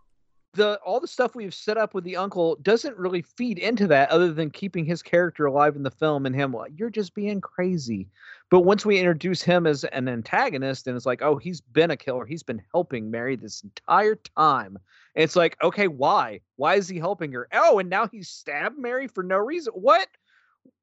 [0.56, 4.10] the all the stuff we've set up with the uncle doesn't really feed into that
[4.10, 7.42] other than keeping his character alive in the film and him like you're just being
[7.42, 8.08] crazy.
[8.50, 11.98] But once we introduce him as an antagonist and it's like, oh, he's been a
[11.98, 12.26] killer.
[12.26, 14.78] He's been helping Mary this entire time.
[15.16, 16.42] And it's like, okay, why?
[16.56, 17.48] Why is he helping her?
[17.54, 19.74] Oh, and now he stabbed Mary for no reason.
[19.74, 20.08] What?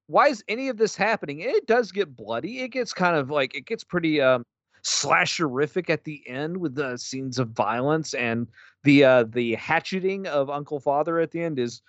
[0.07, 1.41] Why is any of this happening?
[1.41, 2.61] It does get bloody.
[2.61, 4.45] It gets kind of like it gets pretty um
[4.85, 8.49] slasherific at the end with the scenes of violence and
[8.85, 11.83] the uh the hatcheting of Uncle Father at the end is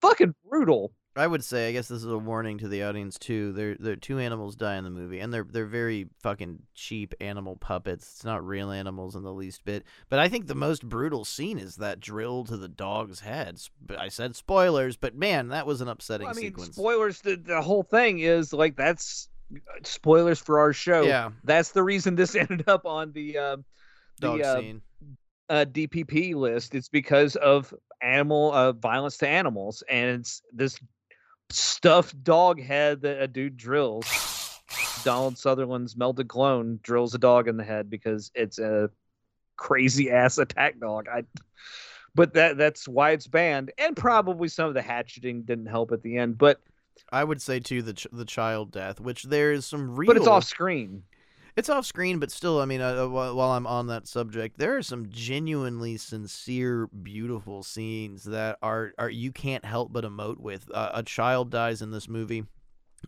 [0.00, 0.92] fucking brutal.
[1.14, 3.52] I would say, I guess this is a warning to the audience too.
[3.52, 7.56] There, there, two animals die in the movie, and they're they're very fucking cheap animal
[7.56, 8.14] puppets.
[8.14, 9.84] It's not real animals in the least bit.
[10.08, 13.60] But I think the most brutal scene is that drill to the dog's head.
[13.98, 16.76] I said spoilers, but man, that was an upsetting I mean, sequence.
[16.76, 17.20] spoilers.
[17.20, 21.02] The, the whole thing is like that's uh, spoilers for our show.
[21.02, 21.30] Yeah.
[21.44, 23.56] that's the reason this ended up on the uh,
[24.18, 24.82] the Dog uh, scene.
[25.52, 26.74] Uh, DPP list.
[26.74, 30.80] It's because of animal uh, violence to animals, and it's this
[31.50, 34.06] stuffed dog head that a dude drills.
[35.04, 38.88] Donald Sutherland's melted clone drills a dog in the head because it's a
[39.56, 41.06] crazy ass attack dog.
[41.12, 41.24] I,
[42.14, 46.02] but that that's why it's banned, and probably some of the hatcheting didn't help at
[46.02, 46.38] the end.
[46.38, 46.62] But
[47.10, 50.06] I would say too the ch- the child death, which there's some real.
[50.06, 51.02] but it's off screen.
[51.54, 54.74] It's off screen, but still, I mean, uh, uh, while I'm on that subject, there
[54.76, 60.70] are some genuinely sincere, beautiful scenes that are are you can't help but emote with.
[60.72, 62.44] Uh, a child dies in this movie,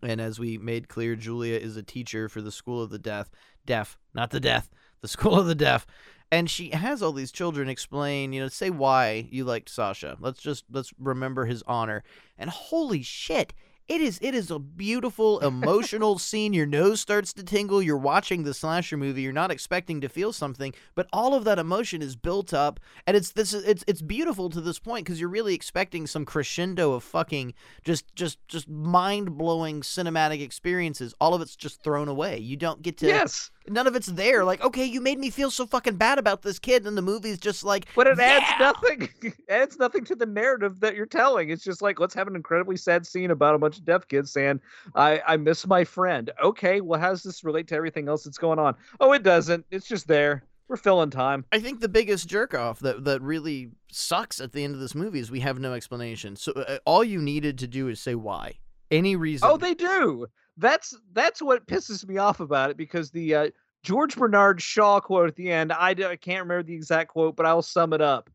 [0.03, 3.30] and as we made clear, Julia is a teacher for the School of the Deaf,
[3.64, 4.68] deaf, not the death,
[5.01, 5.86] the School of the Deaf,
[6.30, 10.18] and she has all these children explain, you know, say why you liked Sasha.
[10.20, 12.05] Let's just let's remember his honor,
[12.36, 13.55] and holy shit.
[13.87, 16.55] It is it is a beautiful emotional scene.
[16.55, 17.82] Your nose starts to tingle.
[17.82, 19.20] You're watching the slasher movie.
[19.20, 23.14] You're not expecting to feel something, but all of that emotion is built up, and
[23.14, 27.05] it's this it's it's beautiful to this point because you're really expecting some crescendo of
[27.05, 27.53] fucking
[27.85, 31.14] just just just mind blowing cinematic experiences.
[31.20, 32.39] All of it's just thrown away.
[32.39, 34.45] You don't get to Yes, none of it's there.
[34.45, 37.39] Like okay, you made me feel so fucking bad about this kid, and the movie's
[37.39, 39.09] just like but it adds nothing.
[39.23, 41.51] it adds nothing to the narrative that you're telling.
[41.51, 44.33] It's just like let's have an incredibly sad scene about a bunch of deaf kids
[44.33, 44.61] saying,
[44.95, 48.39] "I I miss my friend." Okay, well, how does this relate to everything else that's
[48.39, 48.75] going on?
[49.01, 49.65] Oh, it doesn't.
[49.71, 50.45] It's just there.
[50.67, 51.45] We're filling time.
[51.53, 54.95] I think the biggest jerk off that that really sucks at the end of this
[54.95, 56.37] movie is we have no explanation.
[56.37, 58.59] So uh, all you needed to do is say why.
[58.91, 59.49] Any reason.
[59.51, 60.27] Oh, they do.
[60.57, 63.50] That's that's what pisses me off about it because the uh,
[63.82, 65.72] George Bernard Shaw quote at the end.
[65.72, 68.30] I, I can't remember the exact quote, but I'll sum it up.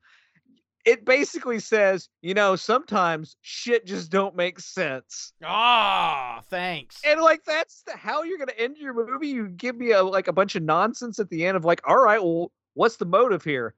[0.86, 7.02] It basically says, you know, sometimes shit just don't make sense, Ah, thanks.
[7.06, 9.28] and like that's the, how you're gonna end your movie.
[9.28, 12.02] You give me a like a bunch of nonsense at the end of like, all
[12.02, 13.76] right, well, what's the motive here?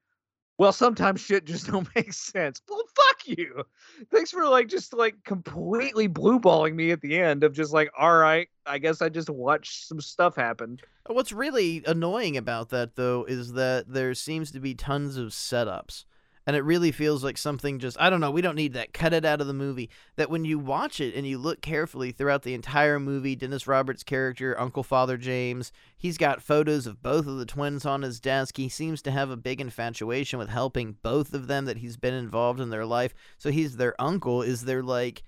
[0.61, 2.61] Well, sometimes shit just don't make sense.
[2.69, 3.63] Well, fuck you.
[4.11, 7.89] Thanks for like just like completely blue balling me at the end of just like,
[7.97, 10.77] all right, I guess I just watched some stuff happen.
[11.07, 16.05] What's really annoying about that though is that there seems to be tons of setups.
[16.47, 18.93] And it really feels like something just I don't know, we don't need that.
[18.93, 19.89] Cut it out of the movie.
[20.15, 24.03] That when you watch it and you look carefully throughout the entire movie, Dennis Roberts'
[24.03, 28.57] character, Uncle Father James, he's got photos of both of the twins on his desk.
[28.57, 32.15] He seems to have a big infatuation with helping both of them that he's been
[32.15, 33.13] involved in their life.
[33.37, 34.41] So he's their uncle.
[34.41, 35.23] Is there like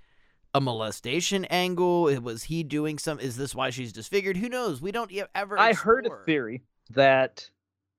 [0.55, 2.03] a molestation angle?
[2.21, 3.19] Was he doing some?
[3.19, 4.37] Is this why she's disfigured?
[4.37, 4.81] Who knows?
[4.81, 5.59] We don't ever.
[5.59, 7.49] I heard a theory that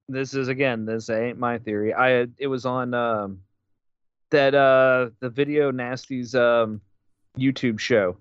[0.08, 1.94] this is again, this ain't my theory.
[1.94, 3.40] I it was on um
[4.30, 6.80] that uh the video nasty's um
[7.38, 8.16] YouTube show.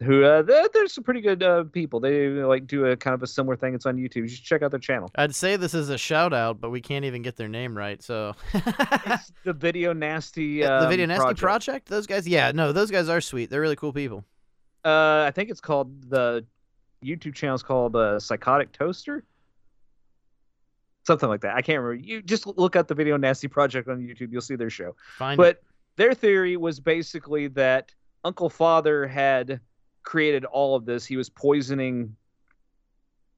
[0.00, 1.98] Who uh they're, they're some pretty good uh, people.
[1.98, 3.74] They like do a kind of a similar thing.
[3.74, 4.16] It's on YouTube.
[4.16, 5.10] You should check out their channel.
[5.16, 8.00] I'd say this is a shout out, but we can't even get their name right.
[8.02, 8.34] So
[9.44, 10.60] the Video Nasty.
[10.62, 11.40] the Um, Video Nasty project.
[11.40, 11.88] Project.
[11.88, 13.50] Those guys, yeah, no, those guys are sweet.
[13.50, 14.24] They're really cool people.
[14.84, 16.44] Uh, I think it's called the
[17.04, 19.24] YouTube channel is called uh, Psychotic Toaster.
[21.08, 21.54] Something like that.
[21.56, 22.06] I can't remember.
[22.06, 24.30] You just look up the Video Nasty Project on YouTube.
[24.30, 24.94] You'll see their show.
[25.16, 25.38] Fine.
[25.38, 25.62] But
[25.96, 27.94] their theory was basically that
[28.24, 29.60] Uncle Father had
[30.02, 31.06] created all of this.
[31.06, 32.14] He was poisoning,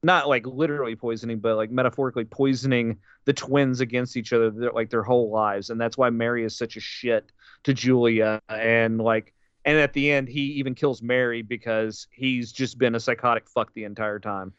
[0.03, 4.89] not like literally poisoning, but like metaphorically poisoning the twins against each other, their, like
[4.89, 7.31] their whole lives, and that's why Mary is such a shit
[7.63, 8.41] to Julia.
[8.49, 12.99] And like, and at the end, he even kills Mary because he's just been a
[12.99, 14.51] psychotic fuck the entire time.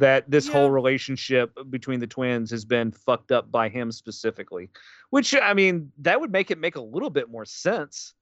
[0.00, 0.52] That this Yeah.
[0.54, 4.70] whole relationship between the twins has been fucked up by him specifically.
[5.10, 8.14] Which I mean, that would make it make a little bit more sense.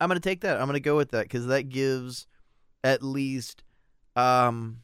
[0.00, 0.60] I'm gonna take that.
[0.60, 2.26] I'm gonna go with that because that gives
[2.84, 3.64] at least
[4.14, 4.82] um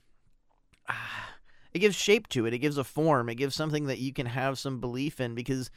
[1.74, 2.54] it gives shape to it.
[2.54, 3.28] It gives a form.
[3.28, 5.70] It gives something that you can have some belief in because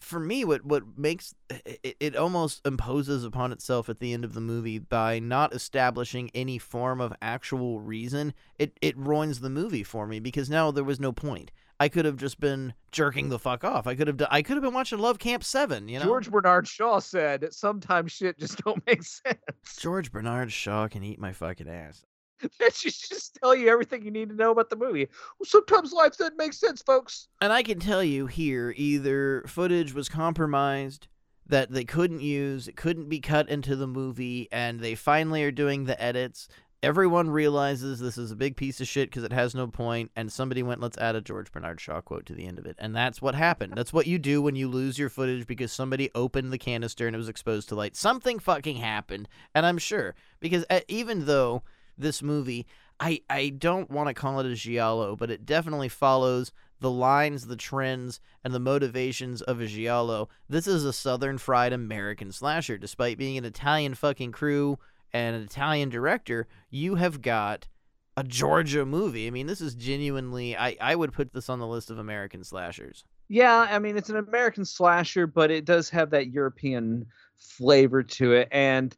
[0.00, 4.34] for me what what makes it, it almost imposes upon itself at the end of
[4.34, 8.32] the movie by not establishing any form of actual reason.
[8.58, 11.50] It it ruins the movie for me because now there was no point.
[11.78, 13.86] I could have just been jerking the fuck off.
[13.86, 14.20] I could have.
[14.30, 15.88] I could have been watching Love Camp Seven.
[15.88, 19.38] You know, George Bernard Shaw said, "Sometimes shit just don't make sense."
[19.78, 22.04] George Bernard Shaw can eat my fucking ass.
[22.58, 25.08] that should just tell you everything you need to know about the movie.
[25.38, 27.28] Well, sometimes life doesn't make sense, folks.
[27.40, 31.08] And I can tell you here, either footage was compromised
[31.46, 35.50] that they couldn't use, it couldn't be cut into the movie, and they finally are
[35.50, 36.48] doing the edits.
[36.82, 40.32] Everyone realizes this is a big piece of shit because it has no point, and
[40.32, 42.76] somebody went, let's add a George Bernard Shaw quote to the end of it.
[42.78, 43.74] And that's what happened.
[43.76, 47.14] That's what you do when you lose your footage because somebody opened the canister and
[47.14, 47.96] it was exposed to light.
[47.96, 50.14] Something fucking happened, and I'm sure.
[50.38, 51.64] Because uh, even though
[52.00, 52.66] this movie,
[52.98, 57.46] I, I don't want to call it a giallo, but it definitely follows the lines,
[57.46, 60.28] the trends, and the motivations of a giallo.
[60.48, 62.78] This is a southern fried American slasher.
[62.78, 64.78] Despite being an Italian fucking crew
[65.12, 67.68] and an Italian director, you have got
[68.16, 69.26] a Georgia movie.
[69.26, 72.44] I mean, this is genuinely I I would put this on the list of American
[72.44, 73.04] slashers.
[73.28, 78.32] Yeah, I mean it's an American slasher, but it does have that European flavor to
[78.32, 78.48] it.
[78.50, 78.96] And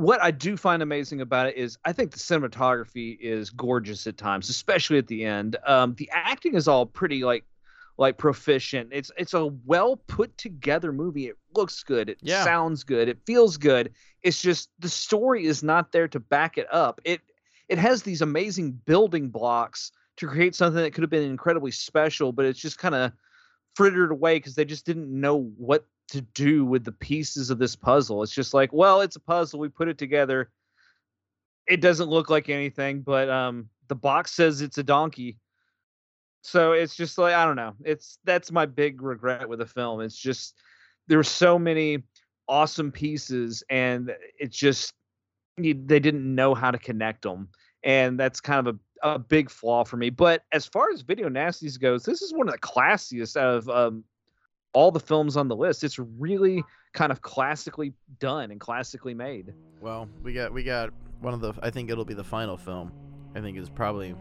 [0.00, 4.16] what I do find amazing about it is I think the cinematography is gorgeous at
[4.16, 5.56] times, especially at the end.
[5.66, 7.44] Um, the acting is all pretty like
[7.98, 8.90] like proficient.
[8.92, 11.26] It's it's a well put together movie.
[11.28, 12.08] It looks good.
[12.08, 12.44] It Yeah.
[12.44, 13.08] sounds good.
[13.08, 13.92] It feels good.
[14.22, 17.00] It's just the story is not there to back it up.
[17.04, 17.20] It
[17.68, 22.32] it has these amazing building blocks to create something that could have been incredibly special,
[22.32, 23.12] but it's just kind of
[23.74, 27.76] frittered away because they just didn't know what to do with the pieces of this
[27.76, 28.22] puzzle.
[28.22, 29.60] It's just like, well, it's a puzzle.
[29.60, 30.50] We put it together.
[31.68, 35.38] It doesn't look like anything, but um, the box says it's a donkey.
[36.42, 37.74] So it's just like I don't know.
[37.84, 40.00] It's that's my big regret with the film.
[40.00, 40.54] It's just
[41.06, 42.02] there were so many
[42.48, 44.94] awesome pieces, and it just
[45.58, 47.48] they didn't know how to connect them,
[47.84, 50.08] and that's kind of a, a big flaw for me.
[50.08, 53.68] But as far as video nasties goes, this is one of the classiest out of
[53.68, 54.04] um,
[54.72, 55.84] all the films on the list.
[55.84, 56.62] It's really
[56.92, 59.52] kind of classically done and classically made.
[59.80, 60.90] Well, we got we got
[61.20, 62.92] one of the I think it'll be the final film.
[63.34, 64.14] I think is probably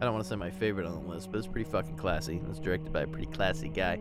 [0.00, 2.40] I don't want to say my favorite on the list, but it's pretty fucking classy.
[2.50, 3.98] It's directed by a pretty classy guy.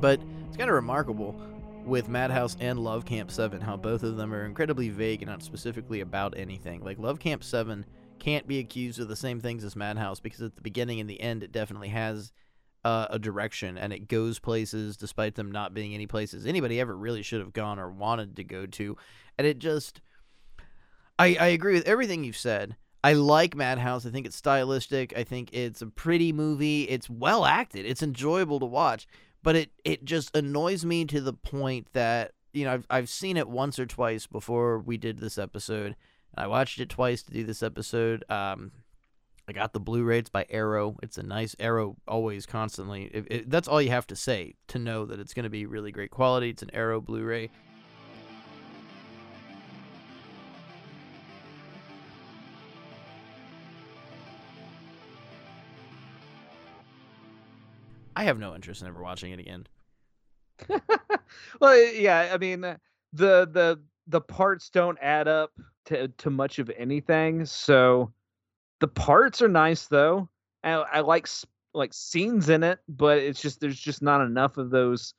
[0.00, 0.20] But
[0.54, 1.34] it's kind of remarkable
[1.84, 5.42] with Madhouse and Love Camp 7 how both of them are incredibly vague and not
[5.42, 6.80] specifically about anything.
[6.80, 7.84] Like Love Camp 7
[8.20, 11.20] can't be accused of the same things as Madhouse because at the beginning and the
[11.20, 12.30] end it definitely has
[12.84, 16.96] uh, a direction and it goes places despite them not being any places anybody ever
[16.96, 18.96] really should have gone or wanted to go to.
[19.36, 20.02] And it just
[21.18, 22.76] I, I agree with everything you've said.
[23.02, 24.06] I like Madhouse.
[24.06, 25.18] I think it's stylistic.
[25.18, 26.84] I think it's a pretty movie.
[26.84, 27.86] It's well acted.
[27.86, 29.08] It's enjoyable to watch.
[29.44, 33.36] But it, it just annoys me to the point that, you know, I've, I've seen
[33.36, 35.96] it once or twice before we did this episode.
[36.34, 38.24] I watched it twice to do this episode.
[38.30, 38.72] Um,
[39.46, 40.20] I got the Blu-ray.
[40.20, 40.96] It's by Arrow.
[41.02, 41.96] It's a nice Arrow.
[42.08, 43.10] Always, constantly.
[43.12, 45.66] It, it, that's all you have to say to know that it's going to be
[45.66, 46.48] really great quality.
[46.48, 47.50] It's an Arrow Blu-ray.
[58.16, 59.66] I have no interest in ever watching it again.
[61.60, 62.76] well, eh, yeah, I mean eh,
[63.12, 65.52] the the the parts don't add up
[65.86, 67.44] to to much of anything.
[67.46, 68.12] So
[68.80, 70.28] the parts are nice though.
[70.62, 71.28] I, I like
[71.72, 75.14] like scenes in it, but it's just there's just not enough of those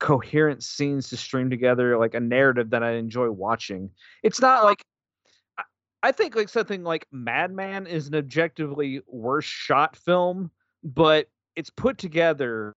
[0.00, 3.90] coherent scenes to stream together like a narrative that I enjoy watching.
[4.24, 4.82] It's not like
[5.58, 5.62] I-
[6.02, 10.50] I think like something like Madman is an objectively worse shot film,
[10.82, 12.74] but it's put together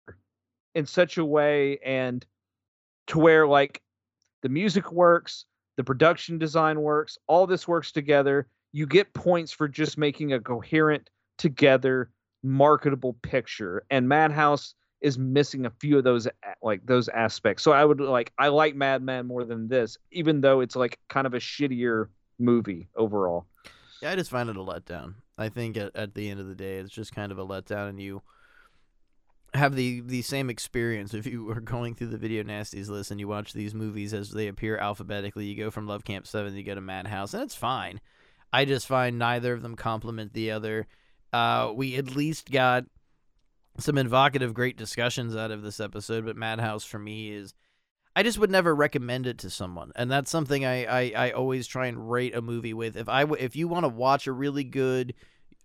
[0.74, 2.26] in such a way and
[3.08, 3.82] to where like
[4.42, 5.46] the music works,
[5.78, 8.48] the production design works, all this works together.
[8.72, 12.12] You get points for just making a coherent, together,
[12.44, 13.86] marketable picture.
[13.90, 16.28] And Madhouse is missing a few of those
[16.62, 17.64] like those aspects.
[17.64, 21.28] So I would like I like Madman more than this, even though it's like kind
[21.28, 22.08] of a shittier
[22.40, 23.46] movie overall.
[24.02, 25.16] Yeah, I just find it a letdown.
[25.38, 27.90] I think at, at the end of the day, it's just kind of a letdown,
[27.90, 28.22] and you
[29.58, 33.20] have the the same experience if you were going through the video nasties list and
[33.20, 35.46] you watch these movies as they appear alphabetically.
[35.46, 38.02] You go from Love Camp Seven, you go to Madhouse, and it's fine.
[38.54, 40.88] I just find neither of them complement the other.
[41.34, 42.86] Uh, we at least got
[43.78, 47.54] some evocative, great discussions out of this episode, but Madhouse for me is
[48.16, 51.68] I just would never recommend it to someone, and that's something I, I, I always
[51.68, 52.96] try and rate a movie with.
[52.96, 55.14] If I if you want to watch a really good,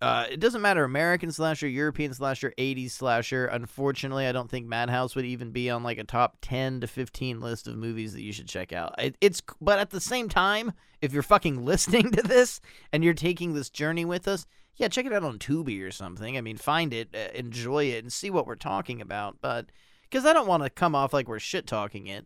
[0.01, 3.45] uh, it doesn't matter American slasher, European slasher, '80s slasher.
[3.45, 7.39] Unfortunately, I don't think Madhouse would even be on like a top ten to fifteen
[7.39, 8.95] list of movies that you should check out.
[8.97, 13.13] It, it's but at the same time, if you're fucking listening to this and you're
[13.13, 14.45] taking this journey with us,
[14.75, 16.35] yeah, check it out on Tubi or something.
[16.35, 19.37] I mean, find it, uh, enjoy it, and see what we're talking about.
[19.39, 19.67] But
[20.09, 22.25] because I don't want to come off like we're shit talking it.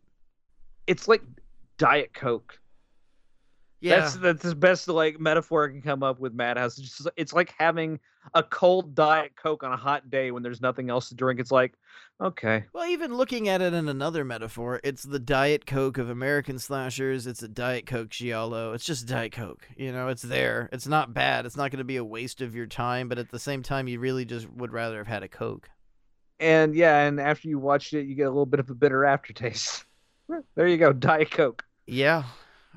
[0.88, 1.24] It's like
[1.78, 2.60] Diet Coke.
[3.82, 4.00] Yeah.
[4.00, 6.78] That's that's the best like metaphor I can come up with Madhouse.
[6.78, 8.00] It's just it's like having
[8.34, 11.40] a cold diet coke on a hot day when there's nothing else to drink.
[11.40, 11.74] It's like,
[12.20, 12.66] okay.
[12.74, 17.28] Well, even looking at it in another metaphor, it's the Diet Coke of American slashers.
[17.28, 18.74] It's a Diet Coke Giallo.
[18.74, 19.68] It's just Diet Coke.
[19.78, 20.70] You know, it's there.
[20.72, 21.46] It's not bad.
[21.46, 23.88] It's not going to be a waste of your time, but at the same time,
[23.88, 25.70] you really just would rather have had a Coke.
[26.40, 29.06] And yeah, and after you watched it, you get a little bit of a bitter
[29.06, 29.86] aftertaste.
[30.56, 31.64] there you go, Diet Coke.
[31.86, 32.24] Yeah.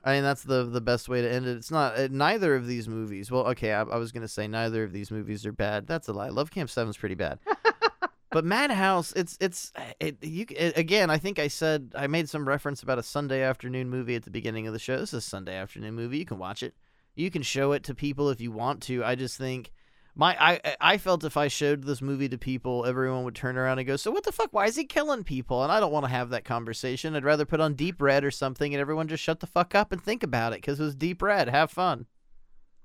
[0.04, 1.56] I mean, that's the the best way to end it.
[1.56, 3.30] It's not uh, neither of these movies.
[3.30, 5.86] Well, okay, I, I was gonna say neither of these movies are bad.
[5.86, 6.28] That's a lie.
[6.28, 7.38] Love Camp Seven's pretty bad.
[8.30, 11.10] but Madhouse, it's it's it, you it, again.
[11.10, 14.30] I think I said I made some reference about a Sunday afternoon movie at the
[14.30, 14.98] beginning of the show.
[14.98, 16.18] This is a Sunday afternoon movie.
[16.18, 16.74] You can watch it.
[17.14, 19.04] You can show it to people if you want to.
[19.04, 19.72] I just think
[20.18, 23.78] my I I felt if I showed this movie to people, everyone would turn around
[23.78, 24.48] and go, "So what the fuck?
[24.52, 27.14] Why is he killing people?" And I don't want to have that conversation.
[27.14, 29.92] I'd rather put on Deep Red or something, and everyone just shut the fuck up
[29.92, 31.48] and think about it because it was Deep Red.
[31.48, 32.06] Have fun.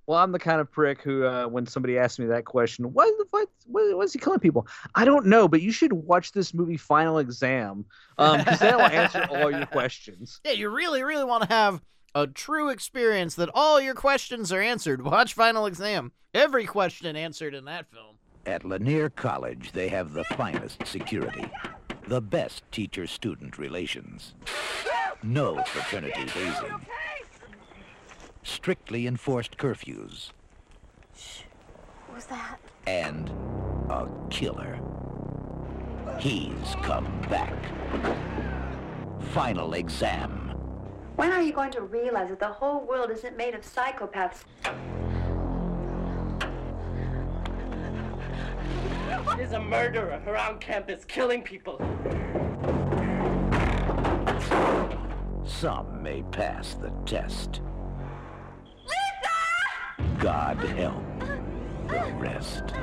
[0.06, 3.08] Well, I'm the kind of prick who, uh, when somebody asks me that question, what
[3.18, 4.68] the what, what, what is he killing people?
[4.94, 7.86] I don't know, but you should watch this movie Final Exam,
[8.18, 10.40] because um, that'll answer all your questions.
[10.44, 11.82] Yeah, you really, really want to have
[12.16, 15.04] a true experience that all your questions are answered.
[15.04, 16.12] Watch Final Exam.
[16.34, 18.18] Every question answered in that film.
[18.46, 21.50] At Lanier College, they have the finest security,
[22.08, 24.34] the best teacher-student relations,
[25.24, 26.86] no fraternity hazing,
[28.44, 30.32] strictly enforced curfews.
[31.16, 31.44] Shh.
[32.08, 32.60] What was that?
[32.86, 33.30] And
[33.90, 34.80] a killer.
[36.20, 37.56] He's come back.
[39.32, 40.43] Final exam.
[41.16, 44.44] When are you going to realize that the whole world isn't made of psychopaths?
[49.38, 51.78] There's a murderer around campus killing people.
[55.46, 57.62] Some may pass the test.
[58.84, 60.18] Lisa!
[60.20, 61.04] God help
[61.88, 62.74] the rest.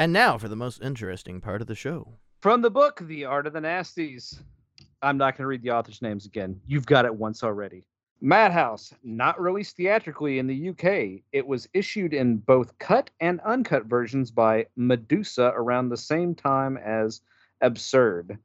[0.00, 2.14] And now for the most interesting part of the show.
[2.40, 4.40] From the book, The Art of the Nasties.
[5.02, 6.60] I'm not going to read the author's names again.
[6.68, 7.84] You've got it once already.
[8.20, 11.22] Madhouse, not released theatrically in the UK.
[11.32, 16.76] It was issued in both cut and uncut versions by Medusa around the same time
[16.76, 17.20] as
[17.60, 18.38] Absurd,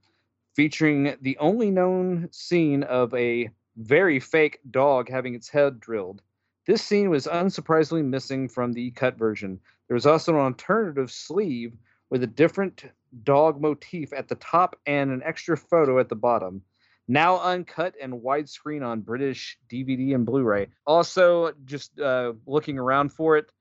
[0.55, 3.47] featuring the only known scene of a
[3.77, 6.23] very fake dog having its head drilled.
[6.65, 9.59] This scene was unsurprisingly missing from the cut version.
[9.87, 11.75] There was also an alternative sleeve
[12.09, 12.85] with a different
[13.23, 16.61] dog motif at the top and an extra photo at the bottom.
[17.07, 20.67] Now uncut and widescreen on British DVD and Blu-ray.
[20.87, 23.51] Also, just uh, looking around for it,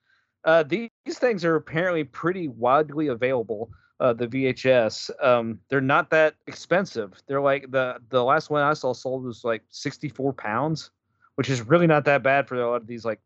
[0.44, 3.70] uh, these, things are apparently pretty widely available.
[4.00, 7.20] Uh, the VHS, um, they're not that expensive.
[7.26, 10.90] They're like the the last one I saw sold was like 64 pounds,
[11.36, 13.20] which is really not that bad for a lot of these like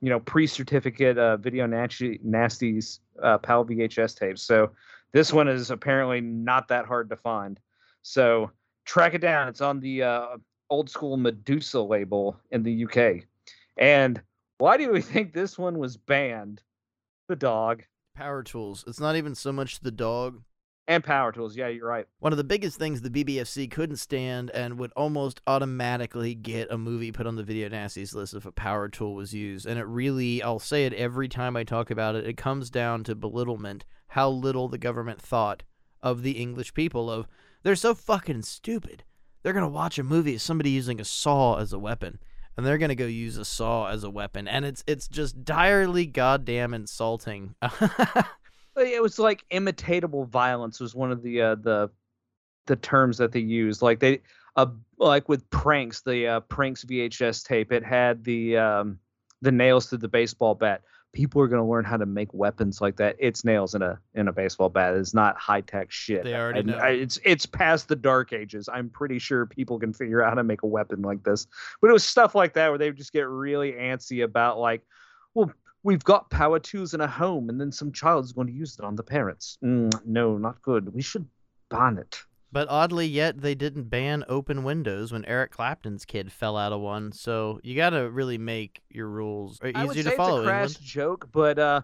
[0.00, 4.42] you know pre-certificate uh, video nasty nasties uh, PAL VHS tapes.
[4.42, 4.70] So
[5.12, 7.58] this one is apparently not that hard to find.
[8.02, 8.50] So
[8.84, 9.48] track it down.
[9.48, 10.26] It's on the uh,
[10.70, 13.24] old school Medusa label in the UK.
[13.76, 14.20] And
[14.58, 16.62] why do we think this one was banned?
[17.28, 17.84] The dog
[18.14, 18.84] Power tools.
[18.86, 20.40] It's not even so much the dog.
[20.86, 21.56] And power tools.
[21.56, 22.06] Yeah, you're right.
[22.18, 26.78] One of the biggest things the BBFC couldn't stand and would almost automatically get a
[26.78, 29.66] movie put on the video nasties list if a power tool was used.
[29.66, 33.04] And it really, I'll say it every time I talk about it, it comes down
[33.04, 35.62] to belittlement, how little the government thought
[36.02, 37.26] of the English people of
[37.62, 39.04] they're so fucking stupid.
[39.42, 42.18] They're going to watch a movie of somebody using a saw as a weapon
[42.56, 45.44] and they're going to go use a saw as a weapon and it's it's just
[45.44, 47.54] direly goddamn insulting.
[48.76, 51.90] it was like imitatable violence was one of the uh, the
[52.66, 53.82] the terms that they used.
[53.82, 54.22] Like they
[54.56, 54.66] uh
[54.98, 58.98] like with pranks the uh, pranks vhs tape it had the um
[59.42, 60.82] the nails to the baseball bat.
[61.12, 63.14] People are going to learn how to make weapons like that.
[63.20, 64.94] It's nails in a in a baseball bat.
[64.94, 66.24] It's not high tech shit.
[66.24, 66.78] They already And know.
[66.78, 68.68] I- it's it's past the dark ages.
[68.72, 71.46] I'm pretty sure people can figure out how to make a weapon like this.
[71.80, 74.82] But it was stuff like that where they would just get really antsy about like
[75.34, 75.52] well
[75.84, 78.84] we've got power tools in a home and then some child's going to use it
[78.84, 81.26] on the parents mm, no not good we should
[81.70, 82.20] ban it
[82.52, 86.80] But oddly, yet they didn't ban open windows when Eric Clapton's kid fell out of
[86.80, 87.10] one.
[87.10, 90.36] So you got to really make your rules uh, I would easier say to follow.
[90.38, 90.86] it's a crass England.
[90.86, 91.80] joke but uh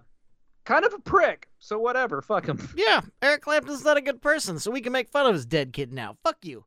[0.64, 4.58] kind of a prick so whatever fuck him Yeah, Eric Clapton's not a good person,
[4.60, 6.16] so we can make fun of his dead kid now.
[6.22, 6.64] Fuck you.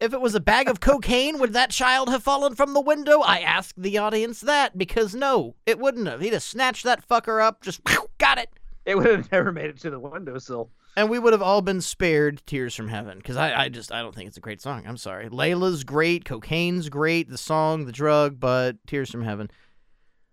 [0.00, 3.20] If it was a bag of cocaine, would that child have fallen from the window?
[3.20, 6.20] I asked the audience that because no, it wouldn't have.
[6.20, 7.80] He'd have snatched that fucker up, just
[8.18, 8.50] got it.
[8.84, 11.80] it would have never made it to the windowsill and we would have all been
[11.80, 14.84] spared Tears from Heaven because I, I just I don't think it's a great song.
[14.86, 15.28] I'm sorry.
[15.28, 19.50] Layla's great, Cocaine's great, the song, the drug, but Tears from Heaven.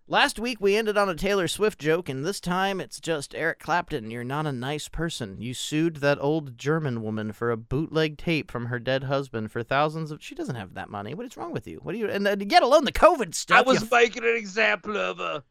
[0.08, 3.60] Last week we ended on a Taylor Swift joke, and this time it's just Eric
[3.60, 4.10] Clapton.
[4.10, 5.40] You're not a nice person.
[5.40, 9.62] You sued that old German woman for a bootleg tape from her dead husband for
[9.62, 10.22] thousands of.
[10.22, 11.14] She doesn't have that money.
[11.14, 11.78] What is wrong with you?
[11.82, 12.08] What do you?
[12.08, 13.58] And get alone the COVID stuff.
[13.58, 15.44] I was you making an example of her.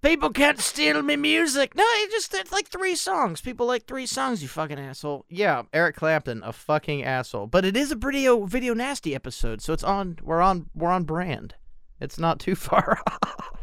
[0.00, 1.74] People can't steal me music.
[1.74, 3.42] No, it just it's like three songs.
[3.42, 4.40] People like three songs.
[4.40, 5.26] You fucking asshole.
[5.28, 7.48] Yeah, Eric Clapton, a fucking asshole.
[7.48, 10.18] But it is a video oh, video nasty episode, so it's on.
[10.22, 10.70] We're on.
[10.74, 11.54] We're on brand.
[12.00, 13.55] It's not too far off.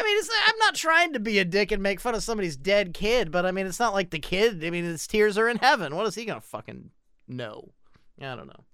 [0.00, 2.56] I mean, it's, I'm not trying to be a dick and make fun of somebody's
[2.56, 4.64] dead kid, but I mean, it's not like the kid.
[4.64, 5.94] I mean, his tears are in heaven.
[5.94, 6.90] What is he gonna fucking
[7.28, 7.72] know?
[8.20, 8.64] I don't know.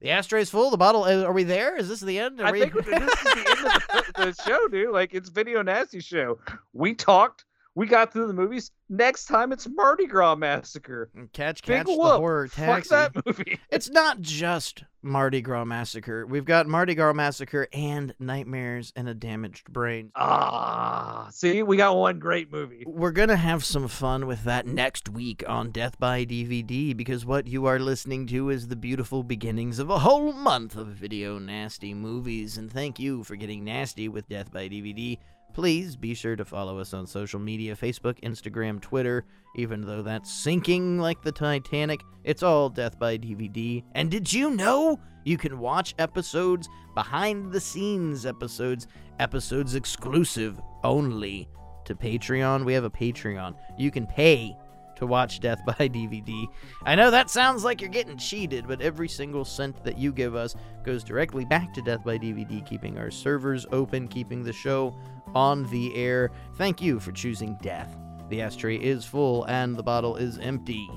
[0.00, 0.70] The ashtray's full.
[0.70, 1.04] The bottle.
[1.04, 1.76] uh, Are we there?
[1.76, 2.40] Is this the end?
[2.40, 2.60] Are I we...
[2.60, 4.92] think this is the end of the, the show, dude.
[4.92, 6.38] Like it's video nasty show.
[6.72, 7.44] We talked.
[7.76, 8.72] We got through the movies.
[8.88, 11.08] Next time it's Mardi Gras Massacre.
[11.32, 12.16] Catch, Big catch the whoop.
[12.16, 13.60] horror Fuck that movie.
[13.70, 16.26] It's not just Mardi Gras Massacre.
[16.26, 20.10] We've got Mardi Gras Massacre and Nightmares in a Damaged Brain.
[20.16, 22.82] Ah, see, we got one great movie.
[22.84, 27.24] We're going to have some fun with that next week on Death by DVD because
[27.24, 31.38] what you are listening to is the beautiful beginnings of a whole month of video
[31.38, 32.58] nasty movies.
[32.58, 35.16] And thank you for getting nasty with Death by DVD.
[35.52, 39.24] Please be sure to follow us on social media Facebook, Instagram, Twitter.
[39.56, 43.82] Even though that's sinking like the Titanic, it's all Death by DVD.
[43.94, 48.86] And did you know you can watch episodes, behind the scenes episodes,
[49.18, 51.48] episodes exclusive only
[51.84, 52.64] to Patreon?
[52.64, 53.56] We have a Patreon.
[53.76, 54.56] You can pay
[55.00, 56.46] to watch Death by DVD.
[56.84, 60.36] I know that sounds like you're getting cheated, but every single cent that you give
[60.36, 60.54] us
[60.84, 64.96] goes directly back to Death by DVD, keeping our servers open, keeping the show
[65.34, 66.30] on the air.
[66.56, 67.96] Thank you for choosing death.
[68.28, 70.88] The ashtray is full and the bottle is empty.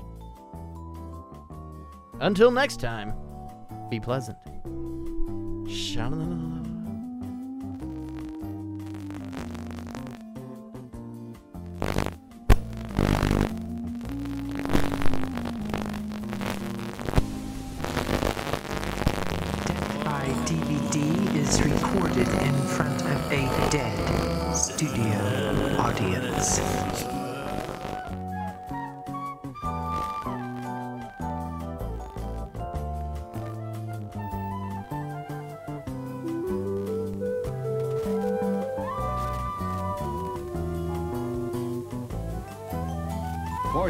[2.20, 3.14] Until next time,
[3.90, 4.38] be pleasant.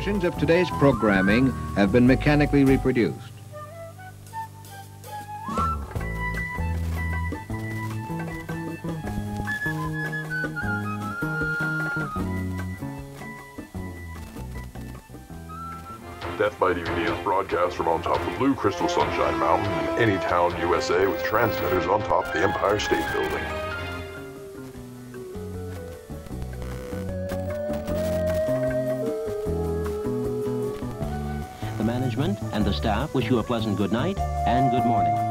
[0.05, 3.16] Portions of today's programming have been mechanically reproduced.
[16.36, 20.18] Death by DVD is broadcast from on top of Blue Crystal Sunshine Mountain in any
[20.24, 23.73] town, USA, with transmitters on top of the Empire State Building.
[33.14, 35.23] Wish you a pleasant good night and good morning.